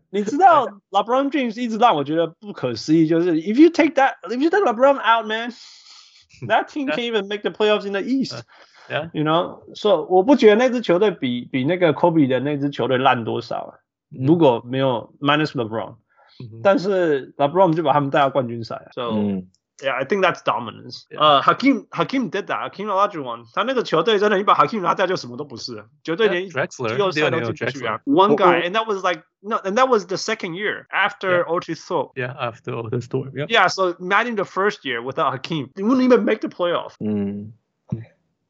[0.10, 6.88] 你知道 LeBron James 一直让我觉得不可思议，就是 if you take that if you take LeBron out, man。That team
[6.88, 8.45] can't even make the playoffs in the East.
[8.89, 13.72] Yeah, you know, so 我不觉得那支球队比比那个 Kobe 的那支球队烂多少啊。
[14.10, 15.98] 如果没有 minus LeBron，
[16.63, 18.88] 但是 LeBron 就把他们带到冠军赛。
[18.93, 19.12] So
[19.82, 21.04] yeah, I think that's dominance.
[21.15, 22.72] 呃，Hakeem Hakeem did that.
[22.72, 26.58] Hakeem Olajuwon，他那个球队真的，你把 Hakeem 拿掉就什么都不是，绝对连季
[27.00, 28.02] 后赛都进不去啊。
[28.06, 32.13] One guy, and that was like no, and that was the second year after Otis Thorpe.
[32.15, 33.32] Yeah, after Otis Thorpe.
[33.36, 33.45] Yeah.
[33.48, 36.95] Yeah, so imagine the first year without Hakeem, they wouldn't even make the playoff.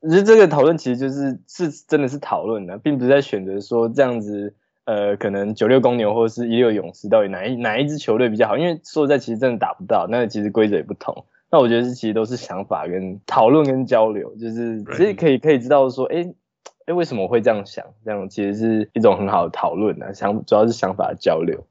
[0.04, 8.58] 嗯，其实这个讨论其实就是是真的是讨论的，并不是在选择说这样子，呃，可能九六公牛或者是一六勇士到底哪一哪一支球队比较好？
[8.58, 11.24] 因为说实在，其实真的打不到，那其实规则也不同。
[11.50, 16.34] 那我觉得是其实都是想法跟讨论跟交流，就是其实可以可以知道说，哎。
[16.86, 17.82] 哎，为什么会这样想？
[18.04, 21.66] 这样其实是一种很好的讨论啊，想主要是想法的交流。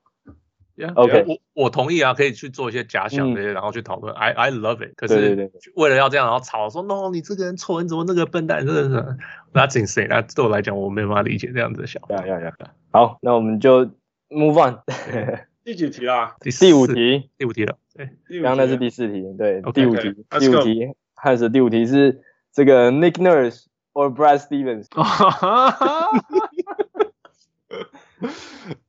[0.96, 4.14] OK，我我同意啊，可以去做一些假想这些，然后去讨论。
[4.16, 4.96] I I love it。
[4.96, 8.66] 可是为了要这样，然后吵说，no，你这个人错，你怎么那个笨蛋？
[8.66, 9.18] 真的是
[9.54, 10.08] ，That's insane。
[10.10, 12.16] 那对我来讲，我没办法理解这样子的想法。
[12.26, 12.54] 呀呀呀！
[12.92, 13.86] 好，那我们就
[14.30, 14.80] move on。
[15.64, 16.36] 第几题啦？
[16.40, 17.78] 第五题，第五题了。
[17.96, 18.10] 对，
[18.42, 23.66] 刚刚那是第四题，对，第五题，第五题，还是第五题是这个 Nick Nurse。
[23.96, 24.88] or Brad Stevens.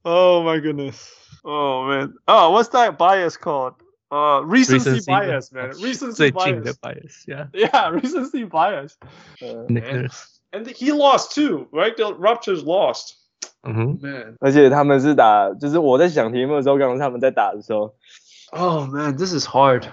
[0.03, 1.13] oh my goodness.
[1.44, 2.14] Oh man.
[2.28, 3.76] Oh, what's that bias called?
[4.12, 5.70] Uh, recency, recency bias, man.
[5.82, 6.78] Recency bias.
[6.78, 7.26] bias.
[7.28, 7.46] Yeah.
[7.54, 8.98] Yeah, recency bias.
[9.42, 10.10] Uh, and,
[10.52, 11.96] and he lost too, right?
[11.96, 13.16] The Raptors lost.
[13.64, 17.94] 嗯哼，man，而且他们是打，就是我在想题目的时候，刚刚他们在打的时候。
[18.52, 19.84] Oh man, this is hard.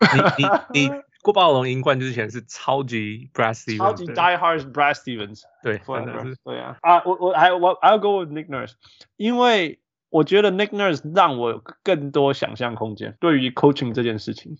[0.00, 0.90] 你你你。
[1.22, 8.72] 过暴龙赢冠之前是超级 Brad Stevens，超级 Die Hard Brad Stevens，对，真的是，对啊，啊，我我还我 I'll go with Nick Nurse，
[9.16, 14.58] 因为我觉得 Nick Nurse 让我有更多想象空间对于 coaching 这件事情。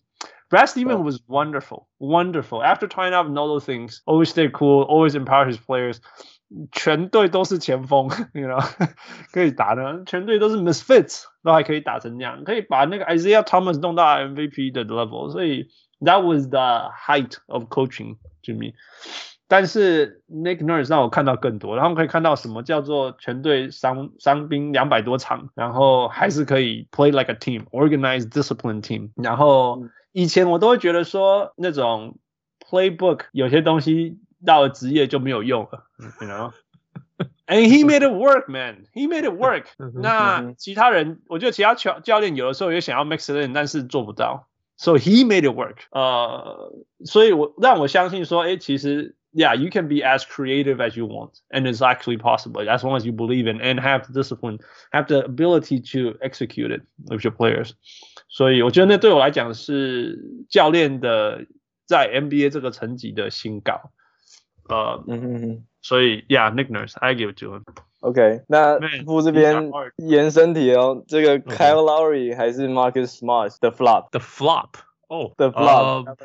[0.48, 2.62] Brad Stevens was wonderful, wonderful.
[2.62, 5.98] After trying out all those things, always stay cool, always empower his players.
[6.70, 8.62] 全队都是前锋，you know，
[9.32, 15.68] 可以打的，全队都是 misfits， 都还可以打成这样，可以把那个 Isaiah Thomas 弄到 MVP 的 level，所以。
[16.00, 18.74] That was the height of coaching to me，
[19.48, 29.12] 但是 Nick Nurse 让我看到更多，然后可以看到什么叫做全队伤伤兵两百多场，然后还是可以 play like a team，organized discipline team。
[29.16, 32.18] 然后以前我都会觉得说那种
[32.60, 35.86] playbook 有些东西到了职业就没有用了，
[36.20, 39.64] you know，and he made it work man，he made it work。
[39.94, 44.48] 那其他人，我觉得其他教教练有的时候也想要 mix it in，但是做不到。
[44.78, 45.78] So he made it work.
[45.92, 46.72] 呃，
[47.04, 53.04] 所以我让我相信说，哎，其实，yeah, you can be as creative as you want, and it's actually possible as long as
[53.06, 54.58] you believe in and have the discipline,
[54.90, 57.72] have the ability to execute it with your players.
[58.28, 61.46] 所以我觉得那对我来讲是教练的
[61.86, 63.92] 在 NBA 这个层级的新高。
[64.68, 67.64] 呃，嗯哼哼，所以，yeah, Nick Nurse, I give it to him.
[68.01, 74.69] OK，那副这边延伸题哦，这个 Kyle Lowry 还是 Marcus Smart？The flop，The flop，
[75.09, 76.15] 哦，The flop。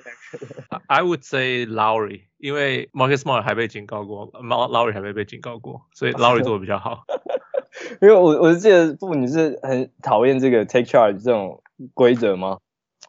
[0.87, 7.03] I would say Lowry，因为 Marcus Smart 还被警告过，Lowry 还没被警告过，所以 Lowry 做的比较好。
[8.01, 11.61] 因为我我是记得不，你是很讨厌这个 take charge 这种
[11.93, 12.59] 规则吗？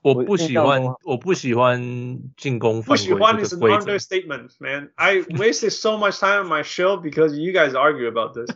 [0.05, 2.95] 我不喜欢，我不喜欢进攻犯规。
[2.95, 4.91] 不喜欢 is an understatement, man.
[4.93, 8.55] I wasted so much time on my show because you guys argue about this.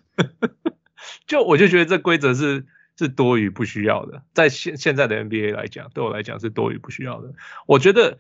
[1.25, 2.67] 就我就觉得这规则是
[2.99, 7.33] 是多余不需要的，在现现在的 NBA 来讲，对我来讲是多余不需要的。
[7.65, 8.19] 我觉得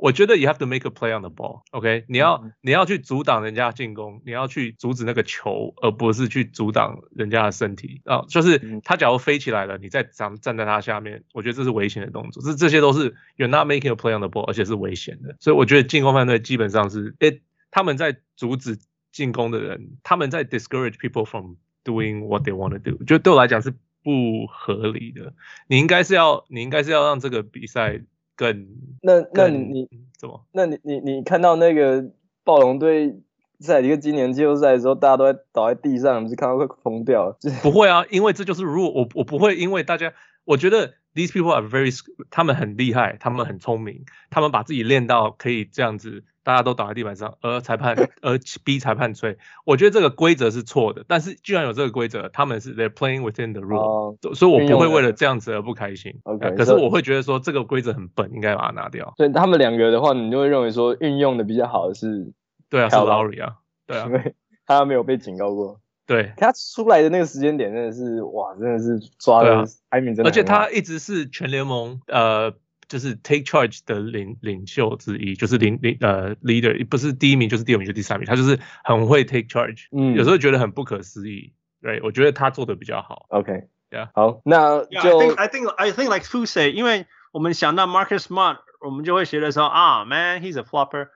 [0.00, 2.04] 我觉得 you have to make a play on the ball，OK？、Okay?
[2.08, 8.24] 你要、嗯、你要去阻挡人家进攻，你要去阻止那个球，而不是去阻挡人家的身体啊。
[8.28, 12.42] 就是他假如飞起来了，你再站站在他下面，我觉得这是危险的动作。
[12.42, 15.36] 这这些都是 you're not making a play on the ball，而且是危险的。
[15.38, 18.78] 所以我觉得进攻犯罪基本上是，诶，他们在阻止
[19.12, 23.04] 进攻的人，他们在 discourage people from doing what they want to do。
[23.04, 23.70] 就对我来讲是
[24.02, 25.34] 不合理的。
[25.66, 28.00] 你应该是要，你应该是要让这个比赛。
[28.40, 28.66] 更
[29.02, 30.42] 那那你你怎么？
[30.52, 32.10] 那你你你看到那个
[32.42, 33.20] 暴龙队
[33.58, 37.36] 在一个今年季后赛的时候，大家都在倒在地上，你是看到会疯掉？
[37.62, 41.94] 不会啊，因为这就是如果我我不会因为大家，我觉得 these people are very，
[42.30, 46.24] 他们很厉害，他们很聪明，他们把自己练到可以这样子。
[46.42, 51.04] 大家都倒在地板上，而裁判而逼裁判吹，我觉得这个规则是错的。
[51.06, 56.18] 但是居然有这个规则，他们是 they're playing within the rule，、uh, 所以我不会为了这样子而不开心。
[56.22, 59.12] OK，可是我会觉得说这个规则很笨，应该把它拿掉。
[59.18, 62.32] 所以他们两个的话，你就会认为说运用的比较好的是，
[62.70, 65.78] 对啊，是 Lowry 啊，对啊， 因为他没有被警告过。
[66.06, 72.54] 对，他出来的那个时间点真的是哇，真的是抓的排名真的，而且他一直是全联盟呃。
[72.90, 83.26] 就是 take charge 的领领袖之一，就是领领呃 leader，不是第一名就是第二名就第三名，他就是很会 take charge，嗯，有时候觉得很不可思议，对，我觉得他做的比较好。
[83.28, 91.10] OK，yeah，好，那就 yeah, I think I think I think like Fu say，因为我们想到 Marcus Smart，我们就会觉得说啊，man，he's a flopper，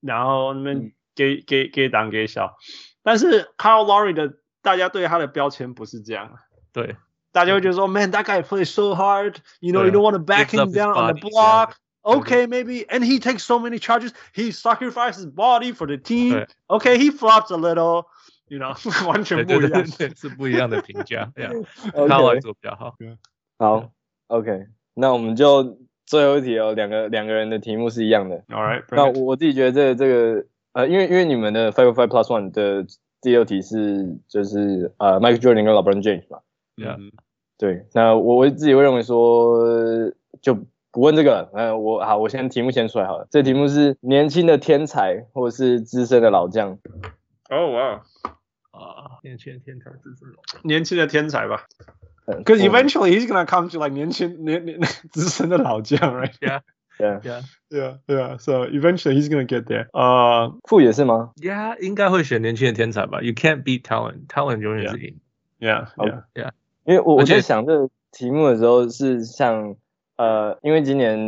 [0.00, 2.56] 然后你们给给给挡给小，
[3.04, 6.40] 但是 Kyle Lowry 的大家对他的标签不是这样，
[6.72, 6.96] 对。
[7.31, 9.37] 大家会觉得说，Man, that guy plays so hard.
[9.59, 11.75] You know, you don't want to back him down on the block.
[12.05, 12.85] Okay, maybe.
[12.89, 14.11] And he takes so many charges.
[14.33, 16.45] He sacrifices body for the team.
[16.69, 18.07] Okay, he flops a little.
[18.49, 18.75] You know，
[19.07, 21.31] 完全不一样，是不一样的评价。
[21.33, 21.51] 对啊，
[22.07, 22.93] 他来做比较好。
[23.57, 23.89] 好，
[24.27, 28.43] OK，那我们就最后一题哦，两个两个人的题目是一样的。
[28.49, 28.83] All right。
[28.91, 32.85] 那我自己觉得这个这个呃，因为因为你们的 Five Five Plus One 的
[33.21, 36.39] 第二题是就是呃 Michael Jordan 跟 LeBron James 嘛。
[36.78, 37.10] Yeah.
[37.58, 40.54] 对，那我我自己会认为说就
[40.92, 41.50] 不问这个了。
[41.54, 43.26] 嗯，我好，我先题目先出来好了。
[43.30, 46.78] 这题目是年轻的天才，或者是资深的老将。
[47.50, 48.02] 哦哇，
[48.70, 51.64] 啊，年轻的天才，资深老将，年轻的天才吧。
[52.26, 54.78] Because eventually he's gonna come to like 年轻年年
[55.10, 56.34] 资深的老将，right?
[56.40, 56.60] Yeah,
[56.98, 58.38] yeah, yeah, yeah, yeah.
[58.38, 59.88] So eventually he's gonna get there.
[59.92, 63.22] 呃，傅也是吗？Yeah，应该会选年轻的天才吧。
[63.22, 64.26] You can't beat talent.
[64.28, 65.18] Talent 永远是赢。
[65.58, 66.50] Yeah, yeah, yeah.
[66.88, 69.76] 因为我我在想这个题目的时候是像
[70.16, 71.18] 呃，因为今年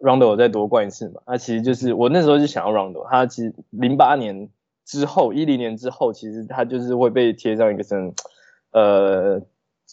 [0.00, 4.48] Rondo 再夺冠一次嘛，那其实就是我那时候就想要 Rondo，他其实零八年
[4.84, 8.12] 之后一零年之后，其实他就是会被贴上一个什么
[8.72, 9.40] 呃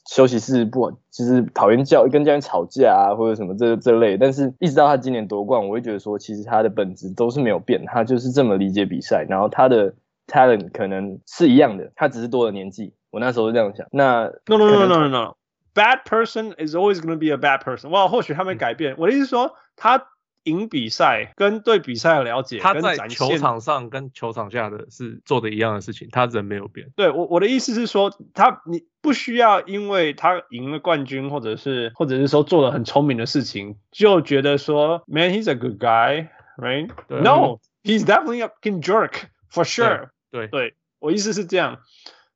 [0.10, 9.94] 休息室不，就是讨厌教跟教练吵架啊或者什么这这类，但是一直到他今年夺冠，我会觉得说其实他的本质都是没有变，他就是这么理解比赛，然后他的
[10.26, 12.96] talent 可能是一样的，他只是多了年纪。
[13.12, 15.38] 我那时候是这样想，那 no no no no no no
[15.74, 17.90] bad person is always going to be a bad person。
[17.90, 18.96] 哇，或许他们改变。
[18.98, 20.08] 我的意思是说，他
[20.44, 26.92] 赢比赛跟对比赛的了解，他在球场上跟球场下的是做的一样的事情，他人没有变。
[26.96, 39.14] 对我我的意思是说，他你不需要因为他赢了冠军，或者是或者是说做了很聪明的事情，就觉得说，man he's a good guy，right？No，he's definitely a fucking jerk
[39.52, 40.10] for sure。
[40.32, 41.80] 对对，我意思是这样。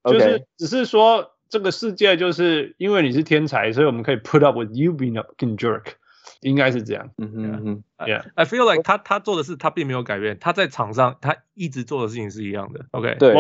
[0.06, 5.86] 就是只是说这个世界就是因为你是天才，所以我们可以 put up with you being a fucking jerk，
[6.42, 7.10] 应该是这样。
[7.18, 12.86] 嗯嗯嗯，Yeah，I feel like 他他做的事他并没有改变，他在场上他一直做的事情是一样的。
[12.92, 13.34] OK，对。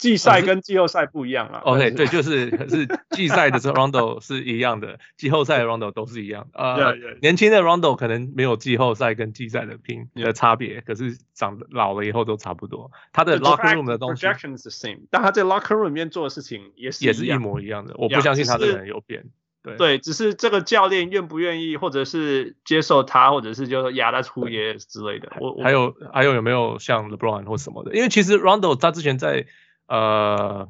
[0.00, 1.60] 季赛跟季后赛不一样啊。
[1.64, 6.48] OK，对，就是是季赛的时候 Rondo 是一样的，季后赛的 Rondo 都是一样。
[6.54, 12.90] 呃，年轻的 Rondo 可能没有季后赛跟季赛的拼的差别，可是长老了以后都差不多。
[13.12, 17.94] 他的 locker room 的东西 projection is the same，但他在 locker room 里面做的事情也是也是一模一样的。
[17.98, 19.26] 我不相信他的人有变。
[19.62, 25.30] 对对，只是这个教练愿不愿意，或者是接受他，或者是就说 he is 之类的。
[25.38, 27.94] 我还有还有有没有像 LeBron 或什么的？
[27.94, 29.44] 因为其实 Rondo 他之前在
[29.90, 30.68] 呃，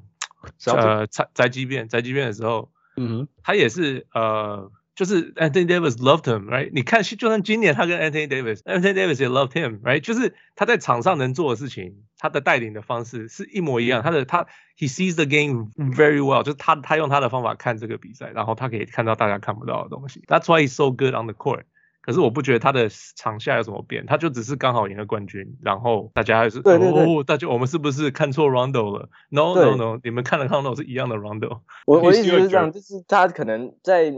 [0.67, 6.71] 呃，宅宅急便，宅急便的时候，嗯哼，他也是呃，就是 Anthony Davis loved him，right？
[6.73, 10.01] 你看，就算今年他跟 Anthony Davis，Anthony Davis 也 loved him，right？
[10.01, 14.03] 就是他在场上能做的事情，他的带领的方式是一模一样。
[14.03, 14.47] 他的他
[14.79, 20.23] ，he sees the game very well，就是他他用他的方法看这个比赛，然后他可以看到大家看不到的东西。
[20.27, 21.65] That's why he's so good on the court。
[22.03, 31.61] 可是我不觉得他的场下有什么变，他就只是刚好赢了冠军，然后大家还是对对对哦，大家我们是不是看错 Rondo 了？No No No，你们看了看到是一样的 Rondo。
[31.87, 34.13] 我我意思是这样，就是他可能在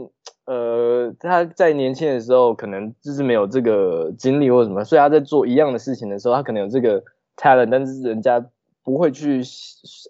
[0.45, 7.03] 呃，他在年轻的时候可能就是没有这个经历或什么，所以他在做一样的事情的时候，他可能有这个
[7.37, 8.45] talent，但是人家
[8.83, 9.41] 不会去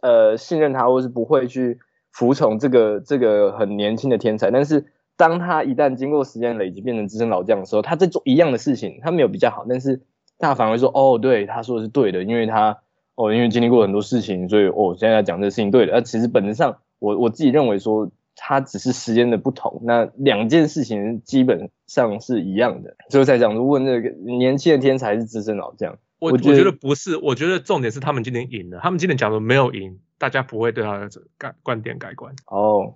[0.02, 1.80] 呃信任他，或是不会去
[2.12, 4.50] 服从这个这个很年轻的天才。
[4.50, 4.86] 但是
[5.24, 10.02] 当他一旦经过时间累积变成资深老将的时候，他在做一样的事情，他没有比较好，但是
[10.38, 12.80] 他反而会说哦，对，他说的是对的，因为他
[13.16, 15.94] 哦，因为经历过很多事情，所以哦，现在讲这个事情对的。
[15.94, 18.12] 那其实本质上，我我自己认为说。
[18.36, 26.00] 他只是时间的不同，那两件事情基本上是一样的，所以才讲问那个年轻的天才是资深老将。
[26.18, 32.34] 我我觉得不是，我觉得重点是他们今天赢了，他们今天假如没有赢，大家不会对他的观观点改观。
[32.48, 32.96] 哦，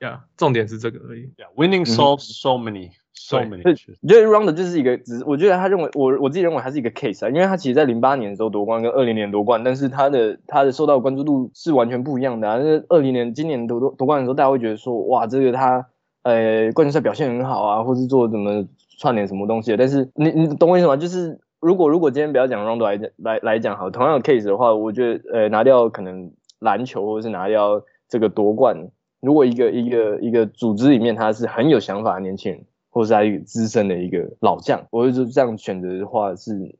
[0.00, 1.30] 呀，重点是这个而已。
[1.36, 2.90] Yeah，winning solves so many。
[3.20, 3.62] So many，
[4.00, 12.58] 我觉得 Rondo 就是一个，只是我觉得他认为我我自己认为他是一个 case 啊，因为他其实在零八年的时候夺冠跟二零年夺冠，但是他的他的受到关注度是完全不一样的啊。
[12.58, 15.84] 那二零年今年夺夺夺冠的时候，大家会觉得说，哇，这个他
[16.22, 18.64] 呃冠军赛表现很好啊，或是做怎么
[18.98, 19.76] 串联什么东西的。
[19.76, 20.96] 但是你你懂我意思吗？
[20.96, 26.30] 就是如果如果今天不要讲 Rondo 来讲来来讲好，同样的 case 的话，我觉得呃拿掉可能
[26.60, 28.90] 篮球或者是拿掉这个夺冠，
[29.20, 32.64] 如果一个一个一个组织里面他是很有想法的年轻人。
[32.90, 36.74] 或是他一个资深的一个老将，我会说这样选择的话是，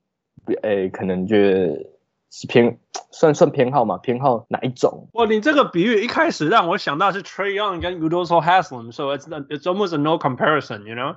[0.62, 1.86] 诶、欸，可能觉得
[2.30, 2.78] 是偏
[3.12, 5.09] 算算偏好嘛，偏好哪一种？
[5.12, 11.16] 哇，你这个比喻一开始让我想到是 Trae Young 跟 Udonis Haslem，so it's it's almost a no comparison，you know？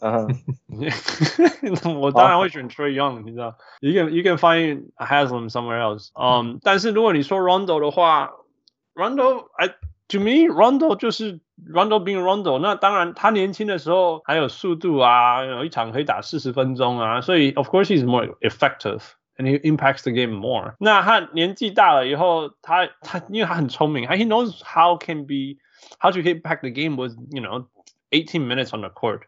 [0.00, 0.28] 嗯、
[0.68, 1.98] uh，huh.
[1.98, 6.10] 我当然会选 Trae Young，你知道？You can you can find Haslam somewhere else。
[6.14, 8.32] 嗯，但是如果你说 Rondo 的话
[8.94, 9.70] ，Rondo，I
[10.07, 11.39] to me Rondo 就是
[11.71, 19.01] Rondo being Rondo，那当然他年轻的时候还有速度啊，有一场可以打四十分钟啊，所以 of course he's more effective
[19.37, 20.75] and he impacts the game more。
[20.79, 25.57] 那他年纪大了以后，他他因为他很聪明，他 he knows how can be
[25.99, 27.67] how to impact the game with you know
[28.09, 29.21] eighteen minutes on the court。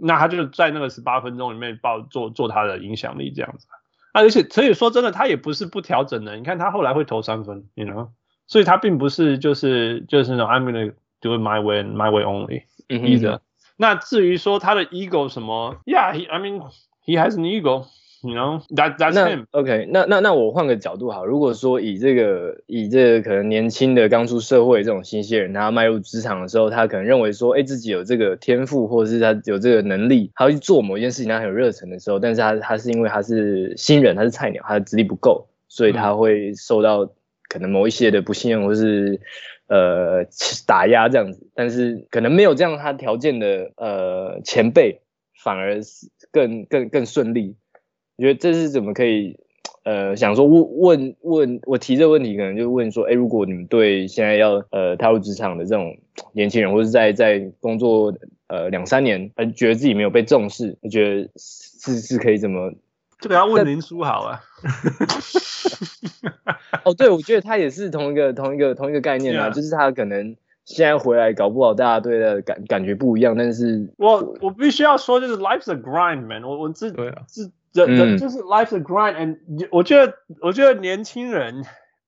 [0.00, 3.66] 那他就在那个十八分钟里面报做做他的影响力这样子。
[4.12, 8.10] 而且所以说真的，他也不是不调整的，你看他后来会投三分，you know。
[8.47, 13.39] 所以他并不是就是就是那种 I'm gonna do it my way and my way only，嗯哼，either。
[13.75, 16.61] 那至于说他的 ego 什么，Yeah，I mean
[17.05, 19.45] he has an ego，you know，that that's him。
[19.51, 37.07] OK，那那那我换个角度好，如果说以这个以这个可能年轻的刚出社会这种新鲜人，他迈入职场的时候，他可能认为说，哎，自己有这个天赋，或者是他有这个能力，他要去做某一件事情，他很有热忱的时候，但是他他是因为他是新人，他是菜鸟，他的资历不够，所以他会受到。
[37.49, 39.19] 可能某一些的不信任或是
[39.67, 40.25] 呃
[40.65, 45.01] 打压这样子，但是可能没有这样他条件的呃前辈
[45.43, 47.55] 反而是更更更顺利。
[48.17, 49.37] 我觉得这是怎么可以
[49.83, 55.97] 呃想说问问问我提这个问题，可能就问说，哎，如果你们对现在要呃踏入职场的这种
[56.33, 58.13] 年轻人，或者在在工作
[58.47, 62.73] 呃两三年，而觉得自己没有被重视，你觉得是是可以怎么？
[63.19, 64.41] 这个要问林书豪啊。
[66.83, 69.53] 哦，对，我觉得他也是同一个、同一个、同一个概念啊，Yeah.
[69.53, 70.35] 就是他可能
[70.65, 76.57] 现在回来搞不好，大家对他的感感觉不一样，但是我我必须要说，就是 life's a grind, man 我。
[76.57, 79.37] 我我自对啊，自人人就是 life's a grind，and
[79.71, 81.63] 我觉得我觉得年轻人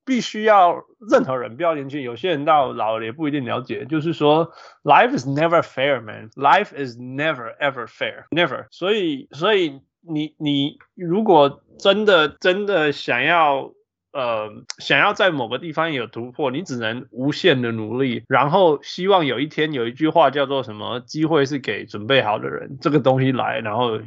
[0.05, 4.51] 必须要任何人不要年轻，有些人到老了也不一定了解，就是说
[4.83, 6.29] life is never fair, man.
[6.35, 8.65] Life is never ever fair, never.
[8.71, 13.73] 所以所以你你如果真的真的想要。
[14.11, 20.99] 呃，想要在某个地方有突破，你只能无限的努力，然后希望有一天有一句话叫做什么？
[21.01, 22.79] 机会是给准备好的人。
[22.81, 24.01] 这个东西来，然后，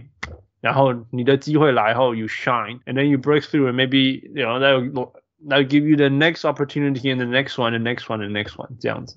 [0.60, 7.26] 然后你的机会来后，you shine，and then you break through，and maybe，然后再 that give you the next opportunity and the
[7.26, 9.16] next one，the next one，the next one，这样子。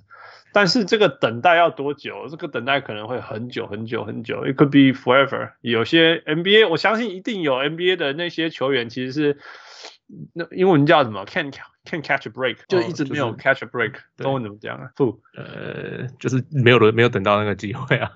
[0.56, 2.30] 但是这个等待要多久？
[2.30, 5.52] 这个等待可能会很久很久很久，it could be forever。
[5.60, 9.38] 有些 NBA，我相信一定有 NBA 的那些球员其实是。
[10.34, 11.52] 那英文叫什么？Can't
[11.84, 13.96] can't catch a break，就一直没有 catch a break。
[14.18, 14.92] 中文怎么讲啊？
[14.96, 18.12] 不，呃，就是没有没有等到那个机会啊。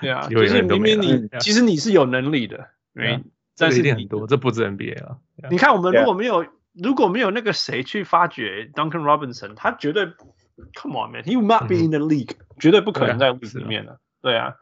[0.00, 2.70] 对啊， 就是明明你其实你是有能力的，
[3.58, 5.18] 但是很多，这不止 NBA 啊。
[5.50, 10.08] 你看我们如果没有如果没有那个谁去发掘 Duncan Robinson，他绝对
[10.74, 13.98] Come on man，he would not be in the league，绝对不可能在里面的。
[14.22, 14.54] 对啊，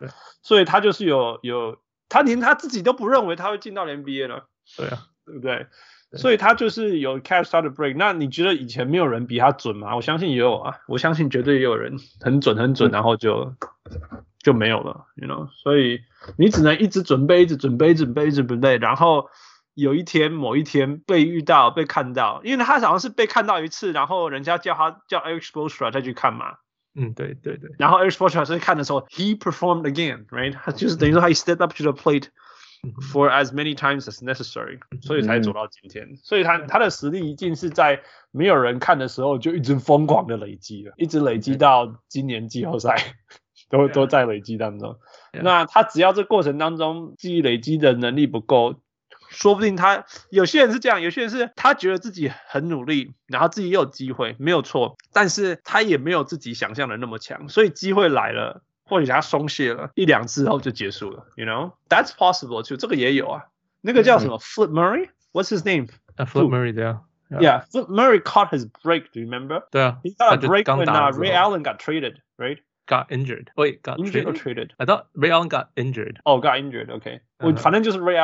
[0.42, 1.78] 所以他就是有有，
[2.08, 4.46] 他连他自己都不认为他会进到 NBA 了。
[4.76, 5.66] 对啊，对不对？
[6.14, 7.96] 所以他就是有 catch the break。
[7.96, 9.96] 那你觉得以前没有人比他准吗？
[9.96, 13.54] 我相信也有啊，我相信绝对也有人很准很准，然后就
[14.38, 15.48] 就没有了，you know。
[15.62, 16.00] 所以
[16.36, 19.28] 你只能一直准备，一直准备，一直准备，一直准备，然后
[19.74, 26.56] 有一天某一天被遇到、被看到，因为他好像是被看到一次，然后人家叫他叫 Eric Spoelstra 再去看嘛。
[26.94, 27.70] 嗯，对对对。
[27.78, 30.52] 然后 Eric Spoelstra 在看的时候，he performed again，right？
[30.52, 32.26] 他就是等于说他 step up to the plate
[33.10, 36.16] for as many times as necessary，所以才走到今天。
[36.22, 42.96] 所以他他的实力一定是在没有人看的时候就一直疯狂的累积了，一直累积到今年季后赛
[43.70, 44.98] 都都在累积当中。
[45.32, 48.82] 那他只要这过程当中记忆累积的能力不够。
[49.32, 63.44] 说不定他有些人是这样，有些人是他觉得自己很努力，然后自己也有机会，没有错，但是他也没有自己想象的那么强，所以机会来了，或许他松懈了一两次后就结束了，you know that's possible too，这个也有啊，
[63.80, 69.64] 那个叫什么、嗯、Flip Murray，what's his name？Flip Murray 对啊，yeah，Flip Murray caught his break，do you remember？
[69.70, 75.48] 对啊，he got a break when、uh, Ray Allen got traded，right？Got injured，wait，got injured or traded？I thought Ray Allen
[75.48, 76.16] got injured。
[76.24, 78.18] 哦，got injured，OK，我反正就是 Ray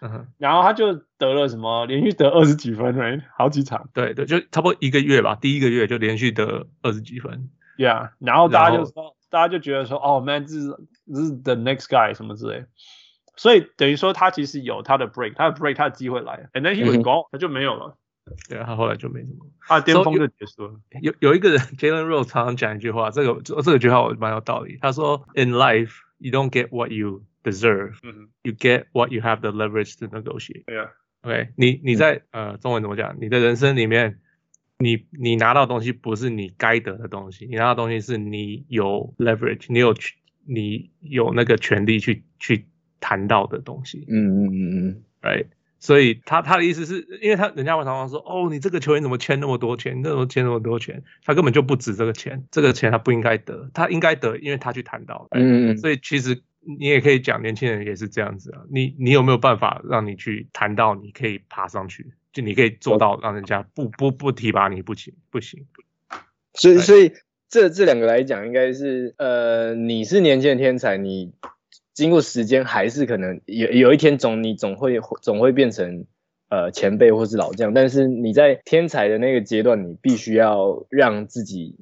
[0.00, 0.26] Allen，right？
[0.38, 3.22] 然后他就得了什么，连续得二十几分，right?
[3.36, 3.88] 好几场。
[3.92, 7.50] 对对，就差不多一个月吧，第一个月就连续得二十几分。
[7.76, 10.76] Yeah，然后大家就说，大家就觉得说，哦，man，这是
[11.12, 12.64] 这是 the next guy 什么之类。
[13.36, 17.96] 所以等于说他其实有他的 break，他的 break，他的机会来了，and then he was gone，他就没有了。
[18.48, 20.72] 对啊，他后来就没什么，他巅峰就结束了。
[20.90, 24.76] So, 有有一个人，Jalen Rose 常常讲一句话，这个这这个句话我蛮有道理。
[24.82, 27.94] 他说，In life, you don't get what you deserve.
[28.42, 30.64] You get what you have the leverage to negotiate.
[30.66, 30.90] Yeah.
[31.22, 33.16] OK，你你在呃中文怎么讲？
[33.20, 34.20] 你的人生里面，
[34.78, 39.96] 你你拿到东西不是你该得的东西，你拿到东西是你有 leverage，你有
[40.46, 42.66] 你有那个权利去去
[43.00, 44.06] 谈到的东西。
[44.08, 45.46] 嗯嗯嗯嗯，Right。
[45.80, 49.98] 所以他他的意思是因为他人家会常常说，哦，你这个球员怎么签那么多钱？
[49.98, 51.02] 你怎么签那么多钱？
[51.24, 55.26] 他根本就不值这个钱，这个钱他不应该得，他应该得，因为他去谈到。
[55.32, 55.78] 嗯嗯。
[55.78, 56.42] 所以其实。
[56.78, 58.60] 你也可以讲，年轻人也是这样子啊。
[58.70, 65.66] 你你有没有办法让你去谈到，你可以爬上去，就你可以做到让人家不不不提拔你不行不行。
[66.52, 67.12] 所以所以
[67.48, 71.32] 这这两个来讲，应该是呃，你是年轻的天才，你
[71.94, 76.04] 经过时间还是可能有有一天总你总会总会变成
[76.50, 81.76] 呃前辈或是老将，但是你在天才的那个阶段，你必须要让自己。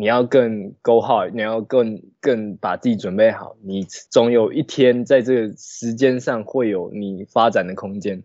[0.00, 8.22] 你要更 go hard，你要更更把自己准备好，你总有一天在这个时间上会有你发展的空间。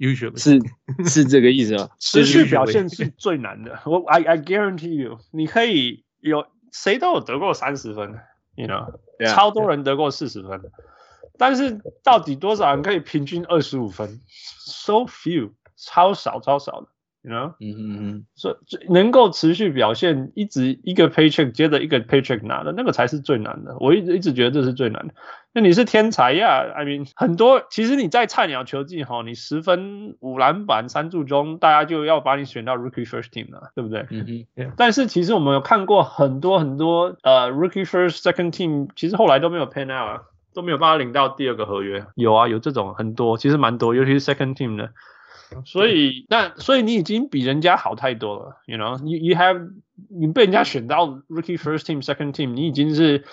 [0.00, 0.60] Usually 是
[1.08, 1.90] 是这个意思吗？
[2.00, 3.78] 持续表现是最难的。
[3.86, 8.18] 我 I I guarantee you，你可以有谁都有得过三十分
[8.56, 10.70] ，you know，、yeah, 超多人得过四十分，yeah.
[11.38, 14.18] 但是到底多少人可以平均二十五分
[14.66, 16.88] ？So few，超少超少的。
[17.24, 17.54] You know?
[17.60, 23.76] 嗯嗯嗯，所以能够持续表现，一直一个 paycheck 接着一个 paycheck 拿的那个才是最难的。
[23.78, 25.14] 我一直一直觉得这是最难的。
[25.54, 34.04] 那你是天才呀，I mean 很多其实你在菜鸟球季哈，你十分五篮板三助攻，大家就要把你选到 rookie first team 了，对不对？
[34.10, 34.72] 嗯哼。
[34.76, 40.22] 但是其实我们有看过很多很多呃 rookie first second team，其实后来都没有 pan out 啊，
[40.54, 42.04] 都没有办法领到第二个合约。
[42.16, 44.90] 有啊，有这种很多，其实蛮多，尤其是 second team 的。
[45.64, 49.70] 所以那所以你已经比人家好太多了，you know，you you have
[50.08, 53.24] 你被人家选到 rookie first team second team，你已经是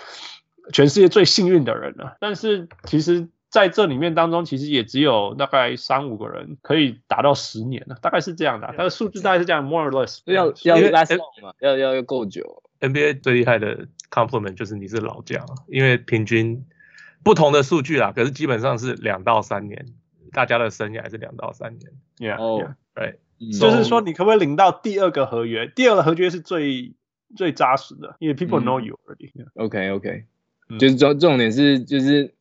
[0.73, 2.17] 全世界最幸运的人了。
[2.19, 8.73] 但是其实在这里面当中，其实也只有大概三五个人可以达到十年了，大概是这样的、啊。
[8.77, 10.19] 它的数字大概是这样，more or less。
[10.25, 12.61] 要要 last long 嘛，要要要够久。
[12.79, 16.63] NBA 最厉害的 compliment 就是你是老将，因为平均
[17.23, 19.87] 不同的数据啦，可是基本上是两到三年。
[20.31, 23.19] 大家的生涯是两到三年，Yeah，哦，对，
[23.59, 25.67] 就是说你可不可以领到第二个合约？
[25.67, 26.93] 第二个合约是最
[27.35, 29.31] 最扎实的，因为 people know you already。
[29.55, 30.25] OK，OK，
[30.79, 32.33] 就是重重点是就是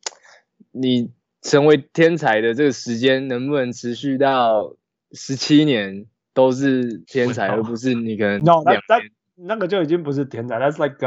[0.71, 1.11] 你
[1.41, 4.75] 成为天才的这个时间能不能持续到
[5.11, 9.01] 十七年都是天才，而不是你可能 No，那那
[9.35, 10.97] 那个就已经不是天才，That's like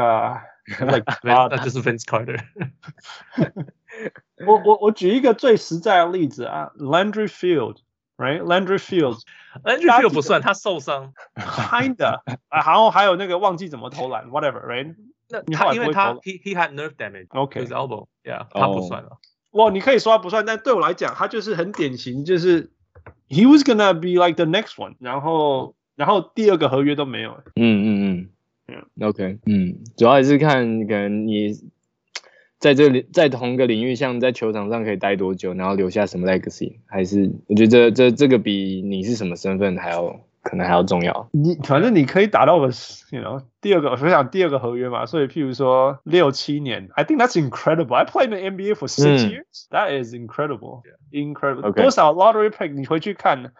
[0.85, 2.39] like 那就是 Vince Carter。
[4.45, 14.95] 我我我举一个最实在的例子啊，Landry Field，right？Landry Field，Landry Field 不算，他受伤，kinda 啊，然后还有那个忘记怎么投篮，whatever，right？
[15.29, 19.19] 那他因为他 he he had nerve damage，OK，his elbow，yeah，他不算了。
[19.51, 22.71] 哇，你可以说他不算，但对我来讲，他就是很典型，就是
[23.29, 27.41] he was gonna be like the next one，然后然后第二个合约都没有。
[27.55, 28.29] 嗯嗯
[28.67, 31.53] 嗯，OK，嗯，主要还是看可能你。
[32.63, 41.27] 在这里，在同一个领域，像在球场上可以待多久，然后留下什么 legacy，还是我觉得这这这个比你是什么身份还要可能还要重要。
[41.33, 42.67] 你反正你可以打到个
[43.11, 47.95] ，you know，第二个，我想第二个合约嘛，所以譬如说六七年，I think that's incredible.
[47.95, 49.67] I played in the NBA for six years.
[49.69, 51.73] That is incredible, incredible.
[51.73, 52.71] 多少 lottery pick？
[52.71, 53.51] 你回去看，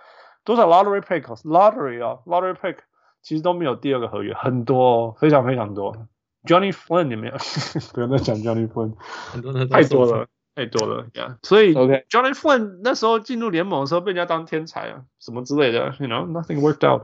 [0.45, 2.77] 多少 lottery pick？lottery 啊，lottery pick
[3.21, 6.07] 其实都没有第二个合约，很多，非常非常多。
[6.45, 7.33] Johnny Flynn 有没有？
[7.93, 8.93] 不要再讲 Johnny Flynn，
[9.31, 11.37] 很多人太多了，太多了呀。
[11.41, 11.47] Yeah.
[11.47, 17.03] 所以 OK Johnny Flynn 那时候进入联盟的时候被人家当天才啊，什么之类的，You know nothing worked out，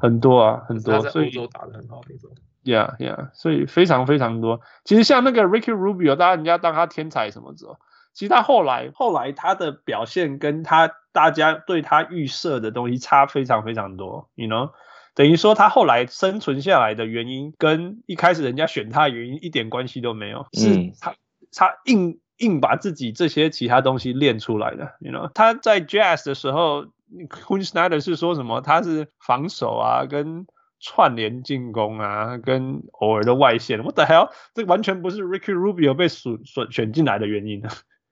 [0.00, 1.00] 很多啊，很多。
[1.10, 2.30] 所以欧洲打的很好那种。
[2.64, 4.60] Yeah yeah，所以非常非常多。
[4.84, 7.78] 其实像那个 Ricky Rubio，大家人家当他天才什么之后，
[8.12, 14.70] 其实他后来后来他的表现跟他大家对他预设的东西差非常非常多，You know。
[15.16, 21.16] 等于说他后来生存下来的原因，跟一开始人家选他的原因一点关系都没有，是他
[21.52, 24.94] 他硬硬把自己这些其他东西练出来的。
[25.00, 28.60] You know，他在 Jazz 的时候 q u e e n Snyder 是说什么？
[28.60, 30.46] 他是防守啊，跟
[30.80, 33.82] 串联进攻啊，跟偶尔的外线。
[33.82, 34.28] What the hell？
[34.54, 37.62] 这完全不是 Ricky Rubio 被选选选进来的原因。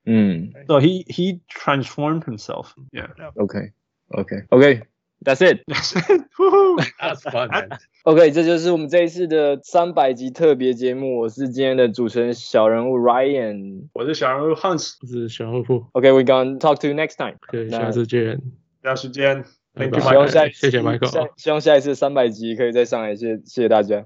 [0.06, 2.68] 嗯，So he he transformed himself.
[2.92, 3.10] Yeah.
[3.34, 3.72] Okay.
[4.08, 4.46] Okay.
[4.48, 4.82] OK.
[5.22, 5.62] That's it.
[5.66, 5.92] That's
[7.30, 7.78] fun.
[8.02, 11.18] OK，这就是我们这一次的三百集特别节目。
[11.20, 15.86] 我是今天的主持人小人物 Ryan，我是小人物 Hans，我是小人物。
[15.92, 17.36] OK，we gonna talk to you next time。
[17.50, 18.40] 对，下次见。
[18.82, 19.44] 下次见。
[19.74, 21.30] Thank you，希望下谢谢 Michael。
[21.36, 24.04] 希望下一次三百集可以再上来，谢谢谢谢大家。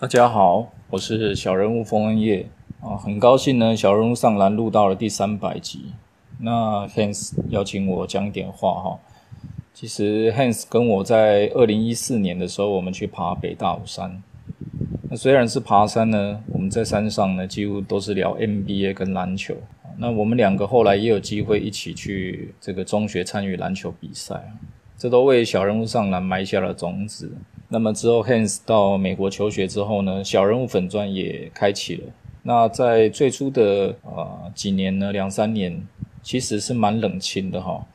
[0.00, 2.46] 大家好，我是小人物封恩业
[2.80, 5.86] 啊，很高兴呢，小人物上篮录到了第三百集。
[6.38, 9.00] 那 Hans 邀请我讲点话哈。
[9.74, 14.22] 其实 Hans 跟我在二零一四年的时候，我们去爬北大武山。
[15.10, 19.56] 那虽然是爬山呢，我们在山上呢，几乎都是聊 NBA 跟篮球。
[19.96, 24.52] 那我们两个后来也有机会一起去这个中学参与篮球比赛，
[24.96, 27.32] 这都为小人物上篮埋下了种子。
[27.70, 32.04] 那么之后，Hans 到美国求学之后呢，小人物粉钻也开启了。
[32.42, 35.86] 那在最初的呃几年呢，两三年
[36.22, 37.86] 其实是蛮冷清的哈。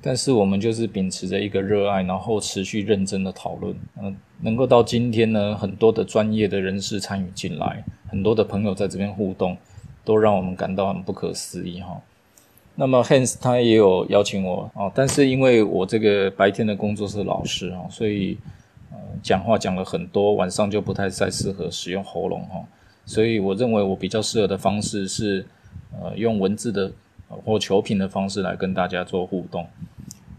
[0.00, 9.54] 但是我们就是秉持着一个热爱，然后持续认真的讨论，嗯、能够到今天呢，很多的专业的人士参与进来，很多的朋友在这边互动，
[10.06, 12.00] 都让我们感到很不可思议哈。
[12.76, 18.38] 那么 Hans 他也有邀请我啊，但是因为我这个白天的工作是老师啊，所以。
[19.22, 22.64] 讲话讲了很多，晚上就不太再适合使用喉咙哈，
[23.04, 25.44] 所以我认为我比较适合的方式是，
[26.00, 26.92] 呃，用文字的
[27.44, 29.66] 或球评的方式来跟大家做互动。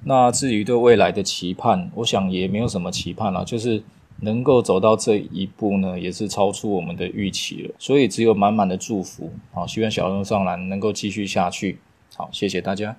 [0.04, 3.84] 那至于对未来的期盼，我想也没有什么期盼了，就是
[4.22, 7.76] 能够走到这一步呢，也是超出我们的预期了。
[7.78, 11.80] 所以只有满满的祝福，好，希望小人物上篮能够继续下去。
[12.16, 12.96] 好，谢谢大家。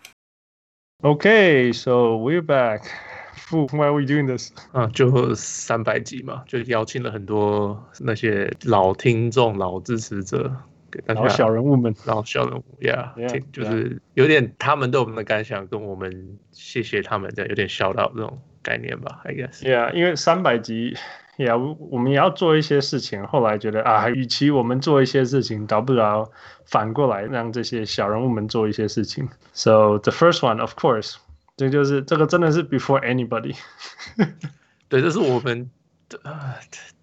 [1.02, 3.09] Okay, so we're back.
[3.50, 4.52] Why are we doing this？
[4.72, 10.52] 啊，就三百集嘛，就邀请了很多那些老听众、老支持者，
[10.90, 19.62] 给大家老小人物们，老小人物，Yeah，, yeah 就是有点他们对我们的感想，跟我们谢谢他们，这样有点 shout out 这种概念吧，I guess。
[19.62, 20.96] Yeah，因为三百集
[21.36, 23.26] ，Yeah，我们也要做一些事情。
[23.26, 26.02] 后来觉得啊，与其我们做一些事情，倒不如
[26.66, 29.28] 反过来让这些小人物们做一些事情。
[29.52, 31.16] So the first one, of course.
[31.60, 33.54] 这就是这个真的是 before anybody，
[34.88, 35.70] 对，这是我们
[36.22, 36.54] 呃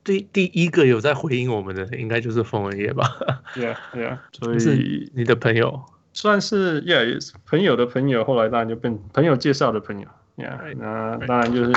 [0.03, 3.08] 第第一个有在回应我们的，应该就是冯文业吧
[3.53, 11.76] ？Yeah, yeah，所以你的朋友算是 Yeah，朋友的朋友，后来当然就变朋友介绍的朋友，Yeah，那当然就是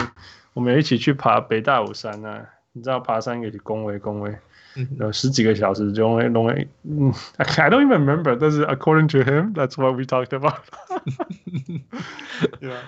[0.55, 4.35] 我们一起去爬北大武山啊，你知道爬山也是恭维恭维。
[4.99, 6.49] 有十几个小时就会弄
[6.85, 10.61] 嗯，I don't even remember，但是 according to him，that's what we talked about。
[12.61, 12.79] 对啊，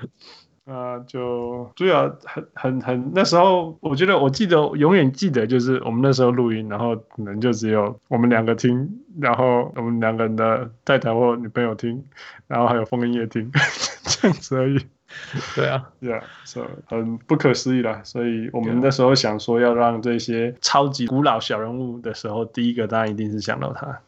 [0.65, 8.89] 啊，就主要很很很那时候，我觉得我记得永远记得就是我们那时候录音，然后可能就只有我们两个听，
[9.21, 12.05] 然后我们两个人的太太或女朋友听，
[12.47, 13.51] 然后还有风音乐听，
[14.05, 14.79] 这样子而已。
[15.55, 18.03] 对啊，Yeah，so 很不可思议啦。
[18.05, 24.01] 所以我们那时候想说要让这些超级古老小人物的时候，第一个当然一定是想到他。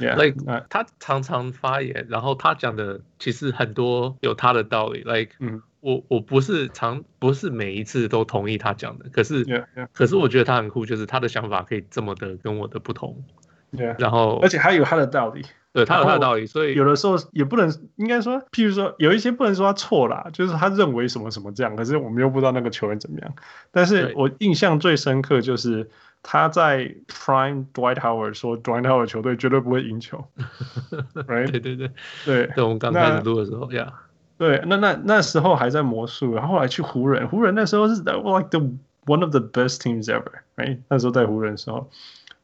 [0.00, 5.02] Yeah，Like、uh, 他常常发言，然后他讲的其实很多有他的道理。
[5.02, 9.88] Like，嗯，我我不是常不是每一次都同意他讲的，可是 yeah, yeah.
[9.92, 13.24] 可是我觉得他很酷，就是他的想法可以这么的跟我的不同。
[13.72, 15.44] Yeah, 然后而且还有他的道理。
[15.70, 23.30] 对，他有他的道理，所以有的时候也不能，应该说，譬如说，有一些不能说他错啦，就是他认为什么什么这样，可是我们又不知道那个球员怎么样。
[23.70, 25.88] 但是我印象最深刻就是
[26.22, 30.24] 他在 Prime Dwight Howard 说 Dwight Howard 球队绝对不会赢球，
[31.14, 31.50] right？
[31.50, 31.90] 对对对
[32.24, 33.92] 对，在我们刚开始录的时候呀，
[34.38, 38.58] 对，那那那时候还在魔术，然后后来去湖人，湖人那时候是 like the
[39.04, 40.78] one of the best teams ever，right？
[40.88, 41.90] 那时候在湖人的时候。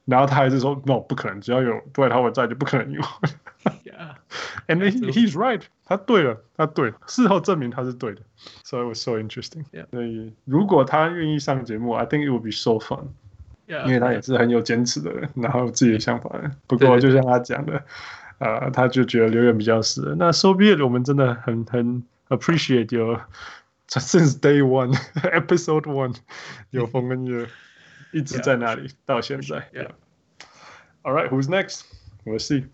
[0.06, 3.00] 然后他还是说 no 不可能，只要有 杜兰特我在就不可能赢。
[3.84, 8.22] yeah，and he, he's right，他对了，他对了，事后证明他是对的，
[8.64, 9.86] so it was so interesting。Yeah.
[9.92, 16.30] 所以如果他愿意上节目，I think it would be so fun。Yeah, 因为他也是很有坚持的人，然后有自己的想法。
[16.66, 17.84] 不过就像他讲的，
[18.40, 20.16] 呃，他就觉得留言比较死。
[20.18, 23.20] 那 so be it，我们真的很很 appreciate you
[23.90, 26.16] since day one episode one
[26.72, 27.48] 有风跟月
[28.15, 28.95] 一直在那里 Yeah.
[29.07, 29.69] 到现在。
[29.75, 29.91] Yeah.
[31.03, 31.83] All right, who's next?
[32.25, 32.67] We'll see.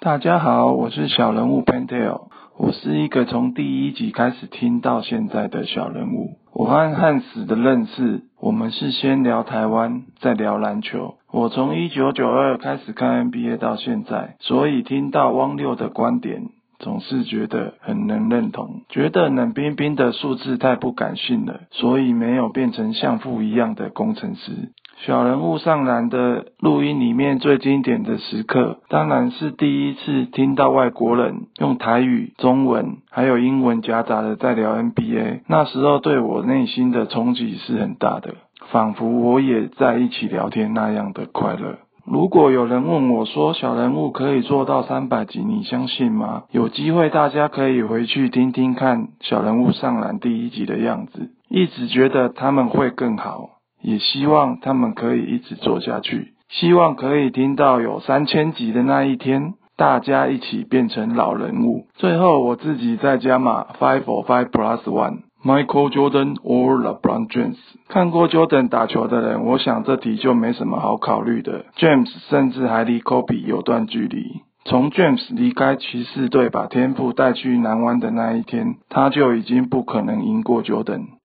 [0.00, 6.38] 大家好，我是小人物 Pentel，我是一个从第一集开始听到现在的小人物。
[6.52, 11.18] 我和汉斯的认识，我们是先聊台湾，再聊篮球。
[11.30, 16.48] 我从一九九二开始看 NBA 到现在，所以听到汪六的观点，
[16.78, 18.82] 总是觉得很能认同。
[18.88, 24.70] 觉得冷冰冰的数字太不感性了，所以没有变成像父一样的工程师。
[24.98, 35.40] 小人物上篮的录音里面最经典的时刻，当然是第一次听到外国人用台语、中文还有英文夹杂的在聊 NBA。
[35.48, 38.36] 那时候对我内心的冲击是很大的，
[38.70, 41.78] 仿佛我也在一起聊天那样的快乐。
[42.06, 46.44] 如果有人问我说小人物可以做到三百集，你相信吗？
[46.50, 53.50] 有机会大家可以回去听听看小人物上篮第一集的样子，一直觉得他们会更好。
[53.80, 61.86] 也希望他们可以一直做下去，希望可以听到有三千集的那一天，大家一起变成老人物。
[61.94, 67.58] 最后我自己再加码 five or five plus one one，Michael Jordan or LeBron James。
[67.88, 71.66] 看过 Jordan 打球的人，我想这题就没什么好考虑的。
[71.76, 74.42] James 甚至还离 Kobe 有段距离。
[74.64, 81.18] 从 James 离开骑士队，把天赋带去南湾的那一天，他就已经不可能赢过 Jordan。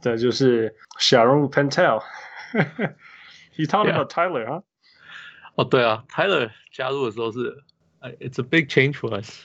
[0.00, 2.02] 这就是小人物 Pentel。
[3.56, 4.62] He talked about Tyler 啊。
[5.54, 7.62] 哦，对啊，Tyler 加入的时候是
[8.18, 9.44] ，It's a big change for us。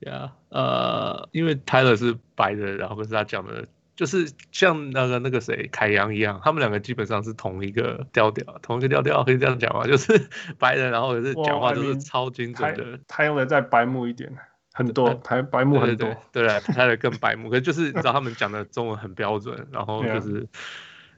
[0.00, 9.84] Yeah，呃，因为 Tyler 是白人，然后跟他讲的，就是像那个那个谁凯阳一样，他们两个基本上是同一个调调，同一个调调可以这样讲吗？
[9.88, 10.28] 就是
[10.58, 12.98] 白人，然后也是讲话就是超精准的。
[13.08, 14.32] Tyler 再白目一点。
[14.72, 20.46] 很多白白目很多，对对，他的更白目，可是就是你知道他们讲的中文很标准，然后就是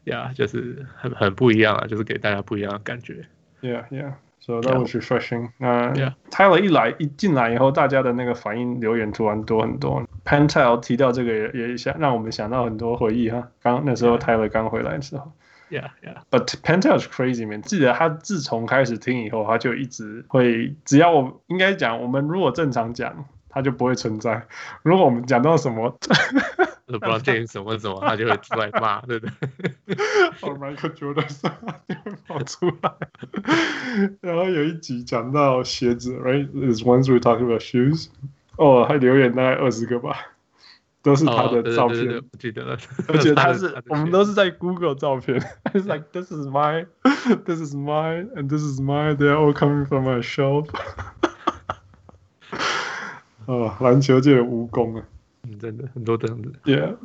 [0.04, 3.26] 呀，就是很很不一样啊，就是给大家不一样的感觉。
[3.60, 4.14] Yeah, yeah.
[4.40, 5.50] So that was refreshing.
[5.58, 5.92] 那
[6.30, 10.02] Tyler 一来一进来以后，大家的那个反应留言突然多很多。
[10.24, 13.48] Pentel 提到这个也也想让我们想到很多回忆哈。
[13.62, 15.30] 刚那时候 Tyler 刚回来的时候。
[15.70, 16.22] Yeah, yeah.
[16.30, 17.62] But Pentel is crazy man.
[17.62, 23.24] 记得他自从开始听以后，他就一直会，只要我应该讲，我们如果正常讲。
[23.52, 24.46] 他就不会存在。
[24.84, 25.92] 如果我们讲到什么，
[26.98, 29.34] 不知道建议什么什么，他就会出来骂，对不对
[30.40, 31.26] ？Michael Jordan
[31.88, 32.92] 就会跑出来。
[34.20, 38.08] 然后有一集讲到鞋子，right？Is once we talk about shoes。
[38.56, 40.16] 哦，还留言大概二十个吧，
[41.02, 42.06] 都是他的照片。
[42.16, 42.76] 我记得了。
[43.08, 45.40] 而且他是，我们都是在 Google 照片。
[45.72, 46.88] It's like this is mine,
[47.46, 49.16] this is mine, and this is mine.
[49.16, 50.68] They are all coming from my shop.
[53.46, 55.19] 哦，篮球界的蜈蚣啊，嗯，
[55.58, 56.52] 真的很多这样子。
[56.64, 56.96] Yeah，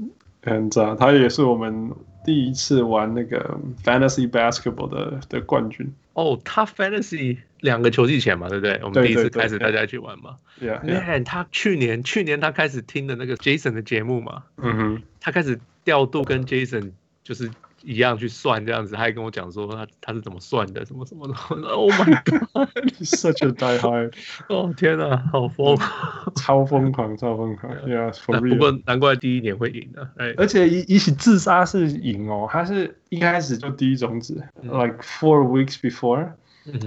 [0.43, 0.95] 很赞。
[0.97, 1.91] 他也是我们
[2.23, 5.91] 第一次玩那个 Fantasy Basketball 的的冠军。
[6.13, 8.79] 哦，他 Fantasy 两个球季前嘛，对不对？
[8.83, 10.37] 我们第一次开始大家一起玩嘛。
[10.61, 10.79] Yeah，
[11.17, 16.91] 你他去年去年他开始听的那个 Jason 的节目嘛，嗯哼，他开始调度跟 Jason
[17.23, 17.49] 就是。
[17.85, 21.33] 一样去算这样子，他还跟我讲说他他是怎么算的，什么什么的。
[21.69, 24.13] Oh my god，such a die hard！
[24.49, 25.77] 哦天哪，好疯，
[26.35, 27.71] 超疯狂，超疯狂。
[27.85, 30.09] Yeah，不过难怪第一年会赢的。
[30.17, 36.31] 哎，而且一一起自杀是赢哦，他是一开始就第一种子，like four weeks before，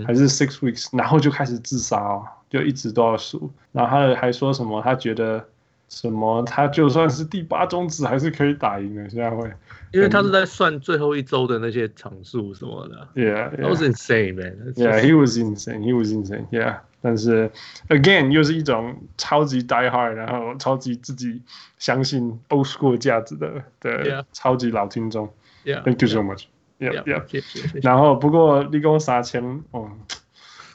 [0.06, 3.50] 还是 six weeks，然后就开始自杀哦，就一直都要输。
[3.72, 5.46] 然后他还说什么，他觉得
[5.88, 9.50] 什么，他就算是第八种子还是可以打赢的，现在会。
[9.90, 14.74] 因为他是在算最后一周的那些场数什么的，Yeah, that was insane, man.
[14.74, 16.46] Yeah, he was insane, he was insane.
[16.50, 17.50] Yeah，但是
[17.88, 21.40] again 又是一种超级 die hard，然后超级自己
[21.78, 25.32] 相信 old school 价值的的超级老听众。
[25.64, 26.44] Yeah，thank you so much.
[26.78, 27.80] Yeah, yeah.
[27.82, 29.90] 然后不过立功三千，哦，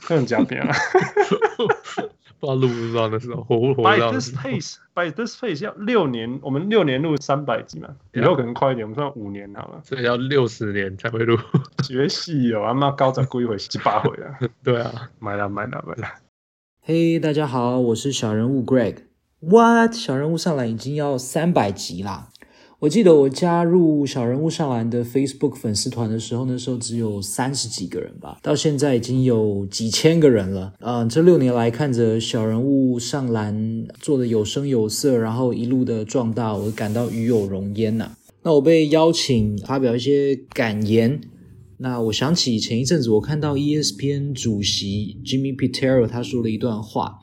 [0.02, 0.76] 很加变啊。
[2.44, 9.82] 不知道录不知道那时候活不活？By this pace, by this pace 要六年，我们六年录三百集嘛，以后可能快一点，我们算五年好了。
[9.86, 11.38] 所以要六十年才会录。
[11.84, 14.38] 学戏哦，阿妈高涨过一回七八回啊。
[14.62, 16.08] 对啊，买了买了买了。
[16.82, 18.98] 嘿，大家好，我是小人物 Greg。
[19.40, 19.94] What？
[19.94, 22.28] 小人物上来已经要三百集啦。
[22.84, 30.74] 我记得我加入小人物上篮的 Facebook 粉丝团的时候，那时候只有三十几个人吧，到现在已经有几千个人了。
[30.82, 38.18] 嗯，这六年来看着小人物上篮做的有声有色，然后一路的壮大，我感到与有荣焉呐。
[38.42, 41.22] 那我被邀请发表一些感言，
[41.78, 47.20] 那我想起前一阵子我看到 ESPN 主席 Jimmy Pitero 他说了一段话，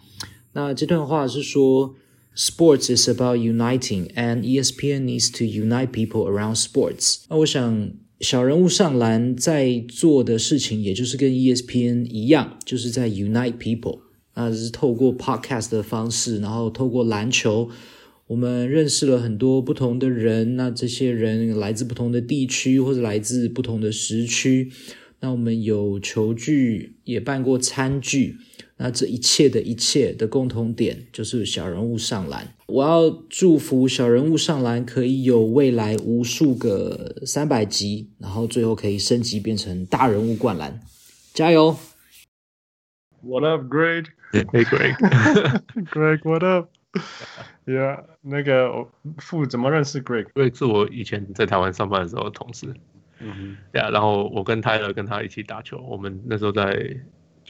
[0.54, 1.96] 那这段话是说。
[2.34, 7.24] Sports is about uniting, and ESPN needs to unite people around sports.
[7.28, 14.00] 那我想，小人物上篮在做的事情，也就是跟 ESPN 一样，就是在 unite people。
[14.34, 17.68] 那是透过 podcast 的方式，然后透过篮球，
[18.28, 20.56] 我们认识了很多不同的人。
[20.56, 24.70] 那这些人来自不同的地区，或者来自不同的时区。
[25.20, 28.36] 那我们有球具，也办过餐具。
[28.82, 32.54] 那这一切的一切的共同点就是小人物上篮。
[32.66, 40.80] 我要祝福小人物上篮可以有未来无数个三百集，然后最后可以升级变成大人物灌篮，
[41.34, 41.76] 加油
[43.22, 44.06] ！What up, Greg?
[44.32, 44.96] Hey, Greg.
[45.92, 46.70] Greg, what up?
[47.66, 48.86] Yeah，那个
[49.18, 52.74] 父怎么认识 Greg？Greg 是我以前在台湾上班的时候的同事。
[53.18, 53.56] 嗯哼。
[53.74, 56.96] Yeah，然后我跟 Tyler 跟他一起打球，我们那时候在。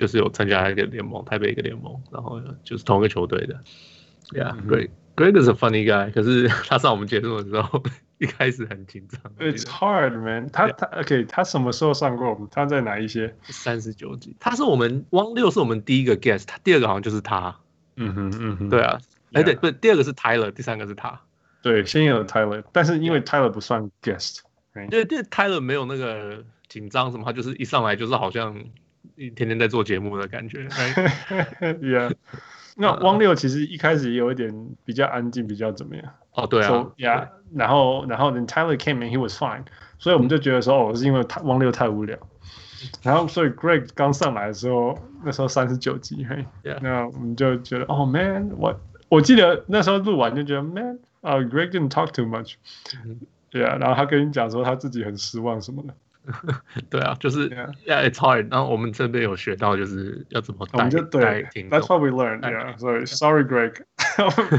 [0.01, 3.61] 就是有参加一个联盟，台北一个联盟，然后就是同一个球队的。
[4.31, 5.43] Yeah，Greg，Greg、mm hmm.
[5.43, 6.11] is a funny guy。
[6.11, 7.83] 可是他上我们节目的时候，
[8.17, 9.21] 一开始很紧张。
[9.39, 10.69] It's hard, man 他。
[10.69, 12.49] 他他 OK，他什么时候上过我们？
[12.51, 13.35] 他在哪一些？
[13.43, 14.35] 三十九集。
[14.41, 17.55] 他是我们汪六是我们第一个 guest，他第二个好像就是他。
[17.97, 18.99] 嗯哼嗯哼，对啊。
[19.33, 19.45] 哎 Yeah.
[19.45, 21.21] 对，不，第二个是 Tyler，第三个是他。
[21.61, 24.39] 对，先有 Tyler，但是因为 Tyler 不算 guest?
[24.89, 28.65] 对，对，Tyler 没有那个紧张什么，他就是一上来就是好像。
[29.29, 30.67] 天天在做节目的感觉，
[31.61, 32.15] Yeah。
[32.77, 34.55] 那汪六其实一开始也有一点
[34.87, 36.05] 比较安静，比较怎么样？
[36.33, 37.29] 哦，对啊 so, Yeah。
[37.55, 39.65] 然后，然后 Then Tyler came and he was fine。
[39.99, 42.17] 所以我们就觉得说，哦，是因为他汪六太无聊。
[43.03, 46.79] 然后，所以 Greg 刚上来的时候，那时候三十九集，嘿，Yeah.
[46.81, 52.55] 那我们就觉得，哦，Man，我我记得那时候录完就觉得，Man，啊，uh，Greg didn't talk too much。
[53.51, 55.93] 对啊，然后他跟你讲说他自己很失望什么的。
[56.91, 58.51] 对啊，就是 Yeah，it's hard。
[58.51, 61.79] 然后我们这边有学到，就是要怎么带带听众。
[61.79, 62.41] That's what we learned.
[62.41, 62.79] Yeah.
[62.79, 63.83] Sorry, sorry, Greg.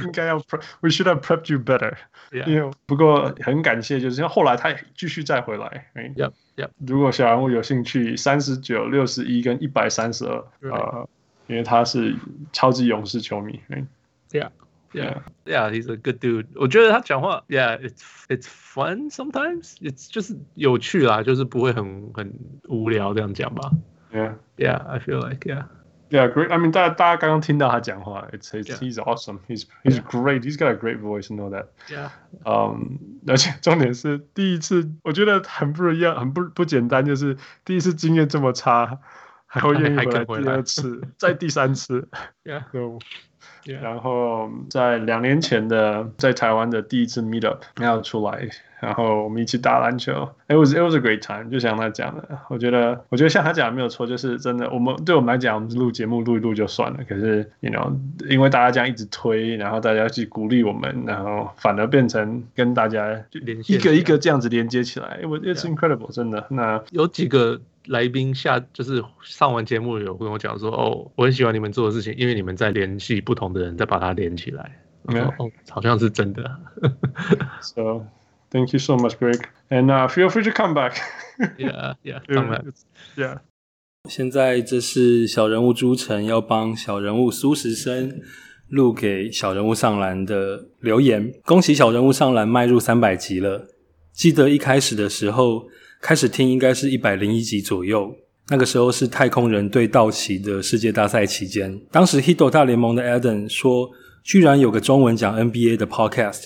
[0.04, 0.38] 应该要
[0.82, 1.96] We should have prepped you better.
[2.32, 2.74] Yeah.
[2.86, 5.92] 不过很感谢，就是后来他继续再回来。
[5.96, 6.70] Yeah, yeah.
[6.86, 11.10] 如果小人物有兴趣，三十九、六十一跟一百三十二，呃，
[11.48, 12.16] 因为他是
[12.52, 13.60] 超级勇士球迷。
[14.32, 14.50] Yeah.
[14.93, 16.47] Yeah, yeah, he's a good dude.
[16.55, 19.75] 我觉得他讲话，Yeah, it's it's fun sometimes.
[19.83, 22.33] It's 就是有趣啦，就是不会很很
[22.69, 23.73] 无聊这样讲吧。
[24.13, 25.65] Yeah, yeah, I feel like yeah,
[26.09, 26.51] yeah, great.
[26.51, 29.41] I mean，大家大家刚刚听到他讲话，It's it's he's awesome.
[29.49, 30.45] He's he's great.
[30.45, 31.29] He's got a great voice.
[31.29, 31.67] Know that?
[31.91, 32.11] Yeah.
[32.47, 37.37] 嗯，而且重点是第一次，我觉得很不一样，很不不简单，就是
[37.67, 39.01] 第一次经验这么差，
[39.54, 42.08] 还会愿意回来第二次，再第三次。
[42.46, 42.64] Yeah.
[43.64, 43.80] Yeah.
[43.82, 48.50] 然后在两年前的在台湾的第一次 meet up 没有出来，
[48.80, 57.96] 然后我们一起打篮球，it was it was a great time，就像他讲的，我觉得我觉得像他讲的没有错，就是真的，我们对我们来讲，我们录节目录一录就算了，可是 you know，
[58.28, 63.24] 因为大家这样一直推，然后大家去鼓励我们，然后反而变成跟大家
[63.68, 66.48] 一个一个这样子连接起来，it was it's incredible，真的。
[66.50, 67.62] 那有几个。
[67.88, 74.80] 来宾下就是上完节目有跟我讲说，哦，我很喜欢你们做的事情，因为你们在联系不同的人，再把它连起来。
[75.06, 75.34] Yeah.
[75.38, 76.60] 哦，好像是真的。
[77.62, 78.06] So,
[78.52, 80.98] thank you so much, Greg, and uh, feel free to come back.
[81.58, 82.66] Yeah, yeah, come back.
[83.16, 83.40] Yeah.
[84.08, 88.22] 现在这是小人物朱晨要帮小人物苏时生
[88.68, 91.34] 录给小人物上篮的留言。
[91.44, 93.68] 恭喜小人物上篮迈入三百集了。
[94.12, 95.68] 记得一开始的时候。
[96.02, 98.14] 开始听应该是一百零一集左右，
[98.50, 101.80] 那个时候是太空人对道奇的世界大赛期间。
[101.92, 103.90] 当时 Hito 大联盟的 Adam 说，
[104.24, 106.46] 居然有个中文讲 NBA 的 Podcast，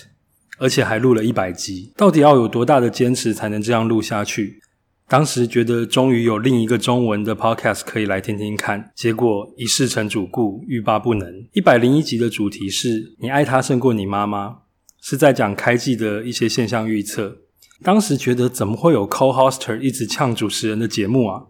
[0.57, 4.59] 而且还录了一百集，到底要有多大的坚持才能这样录下去？
[5.07, 11.31] 当时觉得终于有另一个中文的 Podcast 可以来听听看，结果一试成主顾，欲罢不能。
[11.53, 14.57] 一百零一集的主题是你爱他胜过你妈妈，
[15.01, 17.37] 是在讲开季的一些现象预测。
[17.83, 21.43] 当时觉得怎么会有 co-hoster 一直呛主持人的节目啊？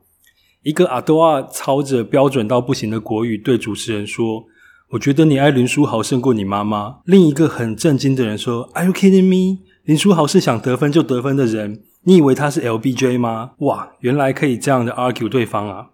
[0.64, 4.46] 一个阿多亚操着标准到不行的国语对主持人说
[4.92, 9.62] ：“我觉得你爱林书豪胜过你妈妈。”另一个很震惊的人说：“Are you kidding me？
[9.84, 15.90] 林书豪是想得分就得分的人，你以为他是 LBJ 吗？”哇，原来可以这样的 argue 对方啊！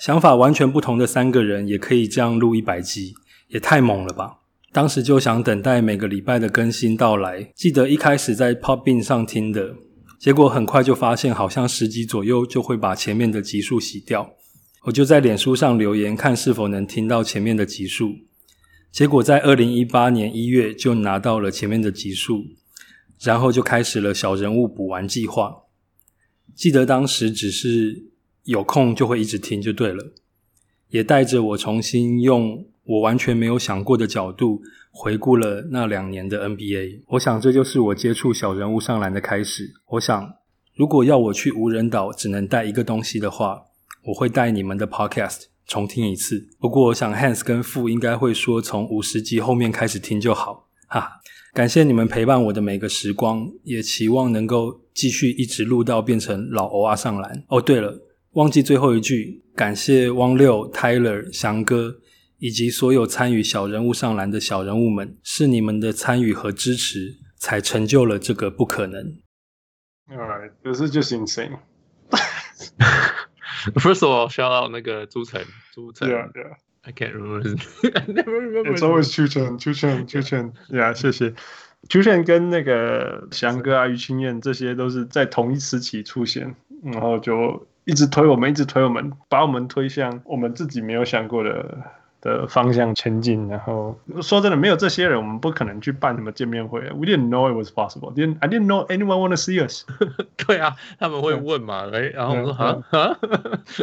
[0.00, 3.14] 想法完全不同的三个人也可以这样录一百集，
[3.50, 4.38] 也太猛了吧！
[4.72, 7.52] 当时就想等待每个礼拜的更新到来。
[7.54, 9.76] 记得一开始在 Podbean 上听的，
[10.18, 14.32] 结果很快就发现好像十集左右就会把前面的集数洗掉。
[14.84, 18.14] 我就在脸书上留言，看是否能听到前面的集数。
[18.90, 22.46] 结果在二零一八年一月就拿到了前面的集数，
[23.20, 25.64] 然后就开始了小人物补完计划。
[26.54, 28.10] 记得当时只是
[28.44, 30.14] 有空就会一直听就对了，
[30.88, 37.02] 也带着我重新用我完全没有想过的角度回顾了那两年的 NBA。
[37.08, 39.72] 我想这就是我接触小人物上篮的开始。
[39.90, 40.34] 我想，
[40.74, 43.62] 如果要我去无人岛只能带一个东西的话，
[44.06, 45.44] 我会带你们的 Podcast。
[45.64, 51.08] 重听一次，不过我想 Hans 跟傅应该会说从五十集后面开始听就好，哈！
[51.54, 57.44] 感谢你们陪伴我的每个时光，也期望能够继续一直录到变成老欧啊上篮。
[57.48, 58.02] 哦，对了，
[58.32, 61.94] 忘记最后一句，感谢汪六、Tyler、翔哥
[62.42, 69.16] 以及所有参与小人物上篮的小人物们，是你们的参与和支持，才成就了这个不可能。
[70.10, 71.58] Alright, this is just insane.
[73.76, 75.40] First of all, shout out 那个朱晨，
[75.72, 76.10] 朱晨。
[76.10, 76.56] Yeah, yeah.
[76.80, 77.48] I can't remember.
[77.94, 78.74] I never remember.
[78.74, 80.52] It's always 朱晨，朱晨，朱晨。
[80.68, 81.34] Yeah，谢谢。
[81.88, 92.01] 朱晨跟那个翔哥啊、于青燕，这些都是在同一时期出现，然后就一直推我们，一直推我们，把我们推向我们自己没有想过的。
[92.22, 96.80] 的方向前进，然后说真的，没有这些人，我们不可能去办什么见面会。
[96.80, 98.14] We didn't know it was possible.
[98.14, 99.84] Didn't I didn't know anyone want to see us.
[100.46, 103.18] 对啊，他们会问嘛，哎，然后我说啊啊，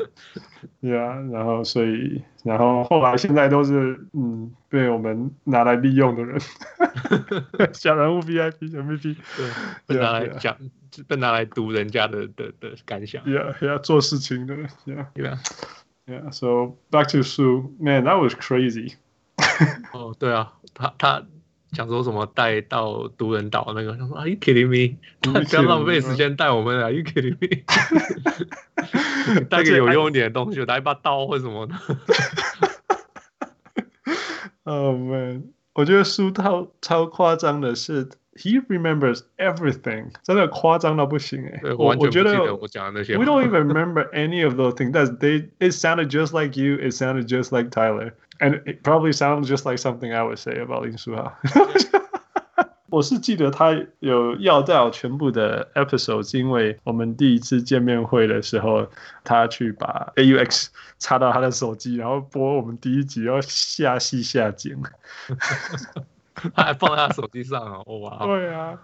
[0.82, 6.40] 对啊，然后所以，然后后来现在都是嗯被我们拿来利用的人，
[7.74, 9.50] 小人物 VIP 小 VP，对，
[9.86, 10.56] 被拿来讲，
[11.10, 14.56] 被拿来读人家的的的感想，要要做事情的，
[15.14, 15.38] 对啊。
[16.10, 18.96] Yeah, so back to Sue, man, that was crazy.
[19.94, 21.24] 哦，对啊，他他
[21.72, 24.98] 讲说什么带到独人岛那个，他说 Are you kidding me？
[25.22, 27.64] 不要浪费时间带我们，Are you kidding me？
[29.50, 31.76] 带个有用一点的东西，带一把刀或什么的。
[34.64, 35.44] Oh man，
[35.74, 38.10] 我觉得苏超超夸张的是。
[38.37, 41.61] He remembers everything，真的夸张到不行哎！
[41.79, 44.91] 我我觉得我讲的那些，We don't even remember any of those things.
[44.91, 46.77] That they it sounded just like you.
[46.77, 50.59] It sounded just like Tyler, and it probably sounds just like something I would say
[50.59, 51.33] about 林书豪。
[52.91, 58.89] 我是记得他有要到全部的 episodes，因为我们第一次见面会的时候，
[59.23, 60.67] 他去把 AUX
[60.99, 64.77] 插到他的手机，然后播我们第一集，然后下戏下剪。
[66.56, 67.82] 他 还放在他手机上啊！
[67.86, 68.80] 哇，对啊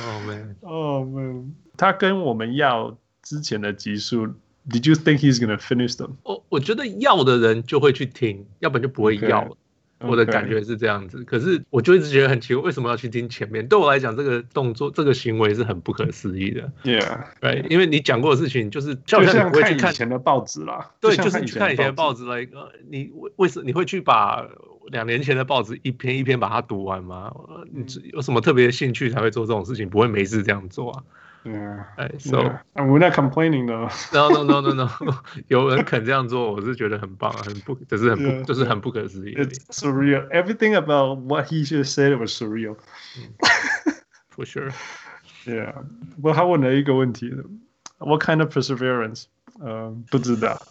[0.00, 4.26] ，Oh man，Oh man，他跟我们要之前的集数
[4.68, 6.10] ，Did you think he's gonna finish them？
[6.22, 9.42] 我我觉得要的人就会去听，要不然就不会要。
[9.44, 9.56] Okay.
[10.04, 13.64] 我的感觉是这样子可是我就一直觉得很奇怪，为什么要去听前面？
[13.68, 16.72] 对我来讲，这个动作、这个行为是很不可思议的。
[16.82, 20.90] Yeah，对，因为你讲过的事情就是，就像你会去看以前的报纸啦。
[21.00, 22.48] 对，就是去看以前的报纸来，
[22.90, 24.44] 你为为什么你会去把？
[24.88, 27.32] 两年前的报纸一篇一篇把它读完吗？
[27.70, 29.88] 你有什么特别的兴趣才会做这种事情？
[29.88, 31.02] 不会没事这样做啊？
[31.44, 32.38] 嗯，哎，so
[32.74, 33.90] we're not complaining though.
[34.12, 35.14] No, no, no, no, no.
[35.48, 39.34] 有人肯这样做，我是觉得很棒，很不，只是很不，就是很不可思议。
[39.34, 40.28] It's surreal.
[40.28, 42.76] Everything about what he just said was surreal.
[44.30, 44.70] For sure.
[45.44, 45.72] Yeah.
[46.14, 47.34] 不过他问了一个问题
[47.98, 49.24] ：What kind of perseverance？
[49.58, 50.62] 呃，不知道。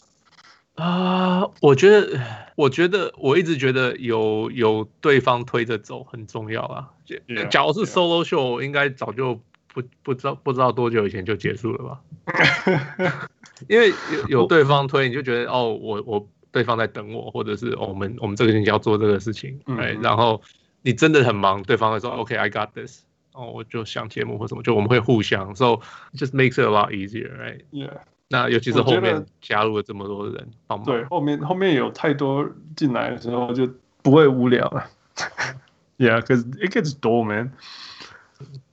[0.76, 2.20] 啊，uh, 我觉得，
[2.56, 6.90] 我觉得，我一直觉得有有对方推着走很重要啊。
[7.08, 8.64] Yeah, 假如是 solo show，yeah.
[8.64, 9.42] 应该早就
[9.74, 13.28] 不不知道不知道多久以前就结束了吧？
[13.68, 20.42] 因为有有对方推，你就觉得哦，我我对方在等我，或者是、哦、我们我们这个星期要做这个事情，哎、mm hmm.，然后
[20.82, 23.02] 你真的很忙，对方会说 OK，I、okay, got this，
[23.34, 25.80] 哦，我就想节目或什么，就我们会互相，so
[26.14, 28.00] just makes it a lot easier，right？Yeah.
[28.32, 33.70] 那尤其是后面加入了这么多人帮忙，对，后面后面有太多进来的时候就
[34.02, 34.86] 不会无聊了。
[35.98, 37.52] Yeah，cause it gets dull, man。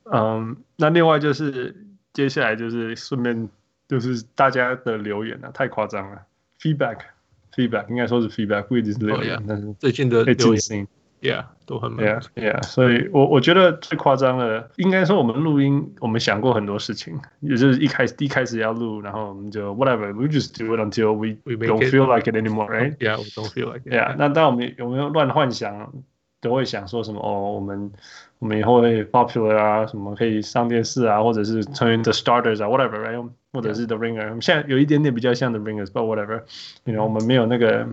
[0.05, 1.77] 嗯，那另外就是
[2.15, 3.51] 接下来就是顺便
[3.87, 6.23] 就是大家的留言啊，太夸张了。
[6.59, 10.89] Feedback，feedback 应该说是 feedback，不一定是留言，但是最近的留言。
[11.22, 23.50] Yeah，都很 Yeah Yeah，所以我我觉得最夸张的，应该说我们录音，我们想过很多事情，也就是一开始一开始要录，然后我们就 whatever，we just do it until we we don't feel like it anymore，right？Yeah，we don't
[23.54, 25.94] feel like it。Yeah，那当我们有没有乱幻想，
[26.42, 27.94] 都会想说什么哦，我们
[28.40, 33.30] 我们以后会 popular 啊，什么可以上电视啊，或者是成为 the starters 啊，whatever，right？
[33.54, 37.88] 或者是 the ringer，我们现在有一点点比较像 the ringers，but whatever，you know，我们没有那个。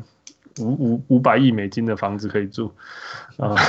[0.60, 2.74] 五五五百亿美金的房子可以住
[3.38, 3.49] 啊。
[3.49, 3.56] 呃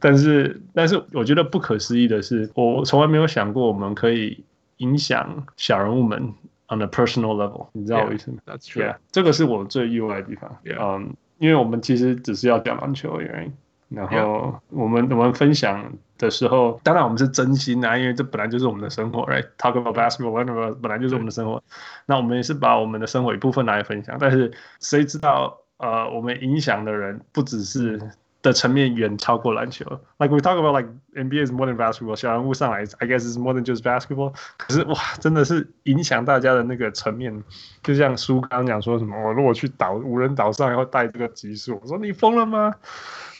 [0.00, 4.42] 但是，但是我觉得不可思议的是，我从来没有想过我们可以
[4.78, 6.32] 影响小人物们
[6.68, 8.82] on a personal level，你知道我意思吗？That's true.
[8.82, 10.56] Yeah，这个是我最意外的地方。
[10.64, 13.50] 嗯 um,，因为我们其实只是要讲篮球而已。
[13.88, 21.62] 然后我们我们分享的时候，当然我们是真心啊，因为这本来就是我们的生活，right？Talk about basketball，whatever，本来就是我们的生活。
[22.06, 24.16] 那我们也是把我们的生活一部分拿来分享。
[24.20, 28.00] 但是谁知道，呃，我们影响的人不只是。
[28.40, 29.84] 的层面远超过篮球
[30.18, 34.32] ，like we talk about like NBA is more than basketball，小人物上来，I guess is more than just basketball。
[34.56, 37.42] 可是哇，真的是影响大家的那个层面，
[37.82, 42.72] 就像书刚刚讲说什么，我如果去岛无人岛上，然后带这个级数，我说你疯了吗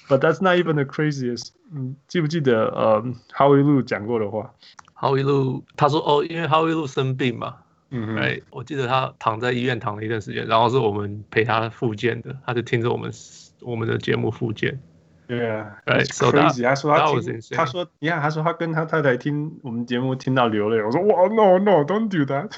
[0.09, 1.51] ？But that's not even the craziest。
[1.73, 3.03] 嗯，记不记得呃
[3.37, 4.55] ，Howie Lu 讲过的话
[4.99, 7.57] ？Howie Lu 他说哦，因为 Howie Lu 生病嘛，
[7.91, 13.13] 嗯哼，哎，我记得他躺在医院躺了一段时间，然后是我们陪他复健的，他就听着我们
[13.61, 14.81] 我们的节目复健。
[15.27, 16.63] 对啊，so crazy。
[16.63, 20.83] 他说他听，他说你看，他说他跟他太太听我们节目听到流泪。
[20.83, 22.51] 我说哇，no no，don't do that。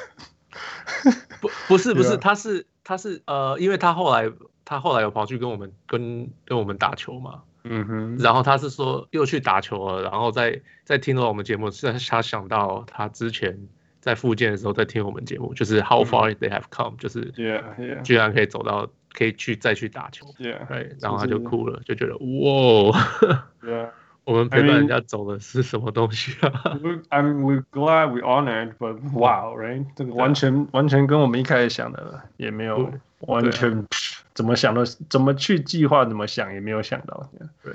[1.40, 4.30] 不不是不是，他是他是呃，因为他后来
[4.70, 13.58] 他后来有跑去跟我们跟跟我们打球嘛，嗯哼，然后他是说又去打球了，然后再再听到我们节目，是他想到他之前
[13.98, 17.32] 在复健的时候在听我们节目，就是 How far they have come，就是
[18.04, 18.88] 居然可以走到。
[19.12, 22.96] 可以去再去打球，对，Yeah, 然后他就哭了，就觉得哇
[23.60, 23.88] ，Yeah.
[24.22, 26.52] 我们陪伴人家走的是什么东西啊？
[26.62, 29.84] I mean, I'm we glad we honored, but wow, right？
[29.96, 32.92] 这个完全完全跟我们一开始想的也没有
[33.22, 33.84] 完全
[34.34, 37.30] 怎么想的，怎么去计划，怎么想也没有想到。
[37.62, 37.72] 对，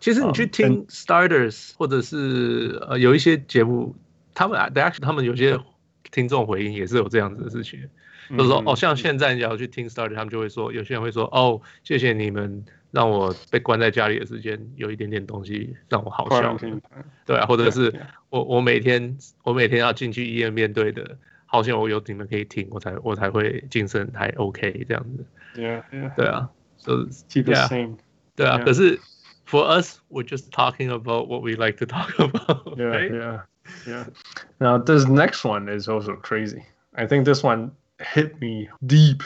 [0.00, 3.94] 其实你去听 Starters 或者是呃有一些节目，
[4.34, 5.58] 他们 actually 他们有些
[6.10, 7.80] 听众回应也是有这样子的事情。
[8.36, 16.54] 就是说，哦，像现在你要去听 Starters，他们就会说，有些人会说，哦，谢谢你们让我被关在家里的时间有一点点东西让我好笑，
[17.24, 17.90] 对啊，或者是
[18.28, 25.24] 我我每天我每天要进去医院面对的，好像我有你们可以听，我才我才会精神还 OK 这样子，
[25.57, 27.97] 对啊，就 keep the same，
[28.35, 28.99] 对啊，可是
[29.47, 33.41] for us we're just talking about what we like to talk about，yeah yeah
[33.87, 36.63] yeah。Now this next one is also crazy.
[36.93, 37.71] I think this one.
[37.99, 39.23] hit me deep.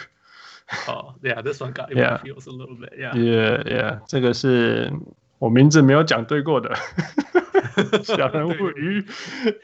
[0.88, 2.94] Oh, yeah, this one got in my feels a little bit.
[2.98, 4.00] Yeah, yeah, yeah.
[4.08, 4.92] 这个是
[5.40, 6.76] 我名字没有讲对过的
[8.04, 9.04] 小人物于，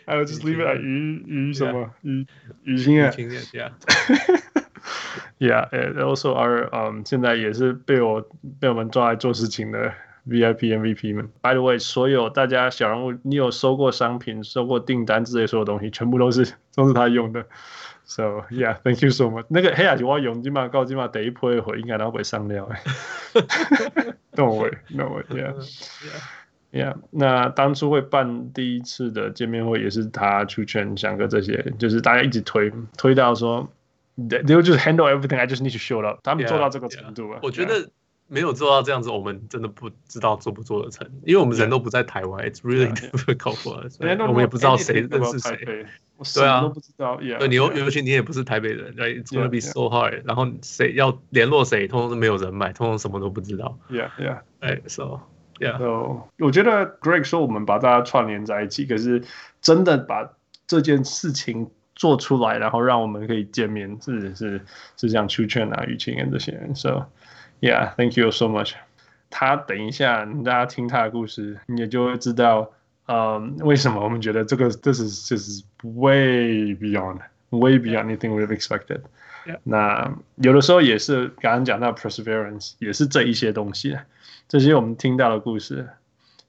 [0.05, 2.25] 还有 just leave it at 于于什么于
[2.63, 3.11] 于心啊？
[3.11, 3.71] Yeah,
[5.38, 5.68] yeah.
[5.70, 8.26] And also our um 现在也是被我
[8.60, 9.92] 被我们抓来做事情的
[10.28, 11.28] VIP MVP 们。
[11.40, 17.46] By the way，所有大家小人物，你有收过商品、收过订单之类所有东西，全部都是 都是他用的。
[18.04, 19.44] So yeah, thank you so much。
[19.48, 22.66] 那个黑雅就我用起码，高起码第一波一回应该都会上料。
[24.34, 25.54] Don't worry, no worry, yeah,
[26.72, 26.94] yeah.
[27.10, 33.68] 那当初会办第一次的见面会，也是他出圈想个这些，就是大家一直推推到说
[34.18, 35.38] ，they will just handle everything.
[35.38, 36.20] I just need to show up。
[36.22, 37.38] 他们做到这个程度了。
[37.42, 37.88] 我觉得
[38.26, 42.44] 没有做到这样子，我们真的不知道做不做得成，因为我们人都不在台湾。
[42.44, 43.96] It's really difficult for us。
[44.00, 45.86] 我们也不知道谁认识谁。
[46.34, 47.16] 对啊，都不知道。
[47.16, 49.22] 对，你尤尤其你也不是台北人，Right?
[49.22, 50.22] It's gonna be so hard。
[50.24, 53.78] 然后谁要联络谁，通通都没有人脉，通通什么都不知道。
[53.88, 54.40] Yeah, yeah.
[54.58, 55.20] 哎，So,
[55.60, 55.78] yeah.
[55.78, 59.22] So，我觉得 Greg 说我们把大家串联在一起，可是
[59.62, 60.32] 真的把
[60.66, 64.58] 这件事情做出来，然后让我们可以见面，是是
[64.96, 66.74] 是像出圈啊、雨晴啊这些人。
[66.74, 67.04] So,
[67.60, 68.72] yeah, thank you so much。
[69.28, 72.70] 他等一下，大家听他的故事，你也就会知道。
[73.10, 79.00] 嗯，为什么我们觉得这个这是就是 way beyond way beyond anything we've expected？
[79.64, 83.96] 那有的时候也是刚刚讲到 perseverance，也是这一些东西，
[84.46, 85.88] 这些我们听到的故事、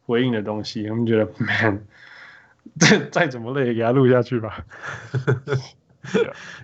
[0.06, 1.82] 回应的东西，我们觉得 man，
[2.80, 4.66] 再再怎么累也给他录下去吧。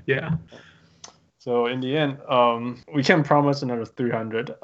[0.05, 0.37] Yeah.
[1.37, 4.55] So in the end, um, we can't promise another three hundred.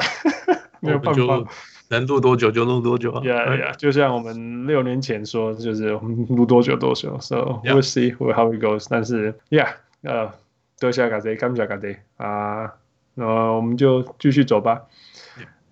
[0.80, 1.52] 没有办法。
[1.90, 7.20] 能录多久就录多久啊！Yeah, yeah，就像我们六年前说，就是我们录多久多久。
[7.20, 8.88] So we'll see how it goes。
[8.90, 10.32] 但是，Yeah，呃，
[10.80, 12.74] 多谢大家，感谢大家啊，
[13.14, 14.84] 那我们就继续走吧。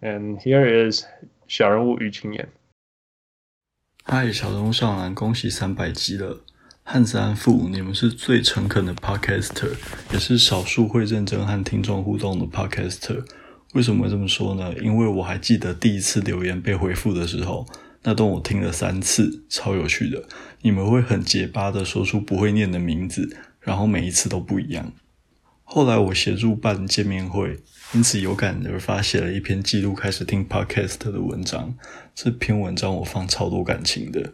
[0.02, 1.06] And here is
[1.48, 2.50] 小人物于青岩。
[4.04, 6.42] 嗨，小东上篮，恭喜三百集了！
[6.84, 9.74] 汉三富，你们是最诚恳的 Podcaster，
[10.12, 13.24] 也是少数会认真和听众互动的 Podcaster。
[13.74, 14.74] 为什么这么说呢？
[14.82, 17.68] 因为我还记得第一次留言被回复的时候，
[18.02, 20.24] 那段我听了三次，超有趣的。
[20.64, 24.92] 你们会很结巴的说出不会念的名字，然后每一次都不一样。
[25.64, 27.60] 后来我协助办见面会，
[27.92, 31.74] 因此有感而发写了一篇记录开始听 podcast 的文章。
[32.14, 34.32] 这篇文章我放超多感情的。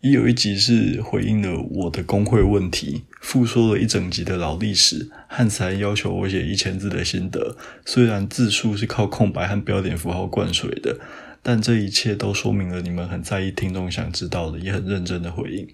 [0.00, 7.56] 也有一集是回应了我的工会问题，复说了一整集的老历史，汉斯还要求我写一千字的心得。
[7.86, 11.00] 虽然字数是靠空白和标点符号灌水的，
[11.42, 15.66] 但这一切都说明了你们很在意听众想知道的，也很认真的回应。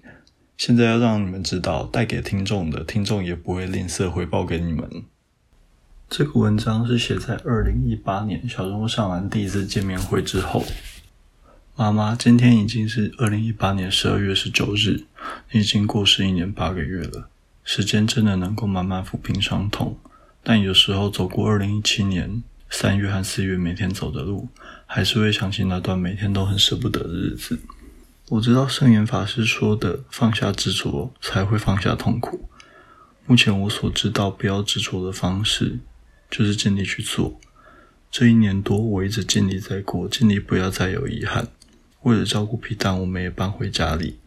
[0.57, 4.89] 现在要让你们知道，带给听众的，听众也不会吝啬回报给你们。
[6.11, 10.61] 这个文章是写在二零一八年小人物上完第一次见面会之后。
[11.77, 15.05] 妈妈，今天已经是二零一八年十二月十九日，
[15.51, 17.29] 你已经过世一年八个月了。
[17.63, 19.97] 时间真的能够慢慢抚平伤痛，
[20.43, 24.49] 但有时候走过二零一七年三月和四月每天走的路，
[24.85, 27.57] 还是会想起那段每天都很舍不得的日子。
[28.27, 32.49] 我知道圣严法师说的放下执着，才会放下痛苦。
[33.25, 35.79] 目前我所知道不要执着的方式，
[36.31, 37.39] 就是尽力去做。
[38.09, 41.49] 这一年多，我一直尽力在过，尽力不要再有遗憾。
[42.01, 44.17] 为了照顾皮蛋，我们也搬回家里。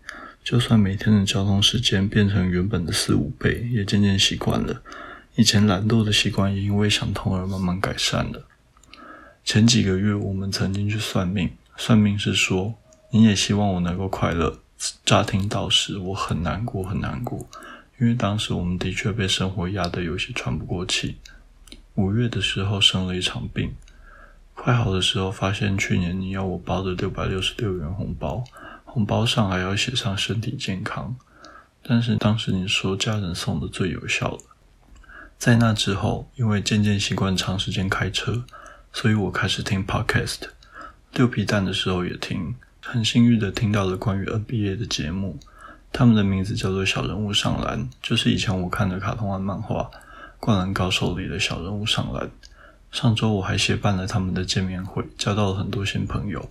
[0.44, 4.82] 就算每天的交通时间变成原本的四五倍，也渐渐习惯了。
[5.36, 8.46] 以前懒惰的习惯也因为想通而慢慢改善了。
[9.42, 12.74] 前几个月，我们曾经去算命，算命是说
[13.10, 14.60] ：“你也希望我能够快乐。”
[15.04, 17.48] 乍听到时，我很难过，很难过，
[17.98, 21.16] 因为当时我们的确被生活压得有些喘不过气。
[21.94, 23.74] 五月的时候生了一场病。
[24.54, 28.42] 快好的时候，发现去年你要我包的六百六十六元红包，
[28.84, 31.16] 红包上还要写上身体健康。
[31.82, 34.38] 但是当时你说家人送的最有效了。
[35.38, 38.44] 在那之后，因为渐渐习惯长时间开车，
[38.92, 40.38] 所以我开始听 podcast。
[41.12, 45.38] 丢皮蛋的时候也听，很幸运的听到了关于 NBA 的节目，
[45.92, 49.82] 他们的名字叫做小人物上篮，就是以前我看的卡通和漫画
[50.44, 52.30] 《灌篮高手》里的小人物上篮。
[52.92, 56.46] 上周我还协办了他们的见面会，交到了很多新朋友，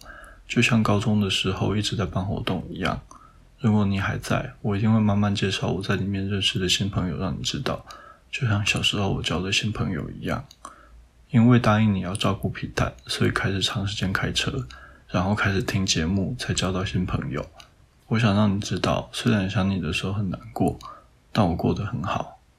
[0.47, 2.99] 就像高中的时候一直在办活动一样。
[3.59, 7.85] 如果你还在，我一定会慢慢介绍我在里面认识的新朋友，让你知道，
[8.31, 10.43] 就像小时候我交的新朋友一样。
[11.29, 14.65] 因为答应你要照顾皮蛋，所以开始长时间开车，
[15.07, 17.45] 然后开始听节目，才交到新朋友。
[18.07, 20.79] 我想让你知道，虽然想你的时候很难过，
[21.31, 22.32] 但我过得很好，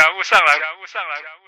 [0.00, 1.39] 小人物上来，小人物上来。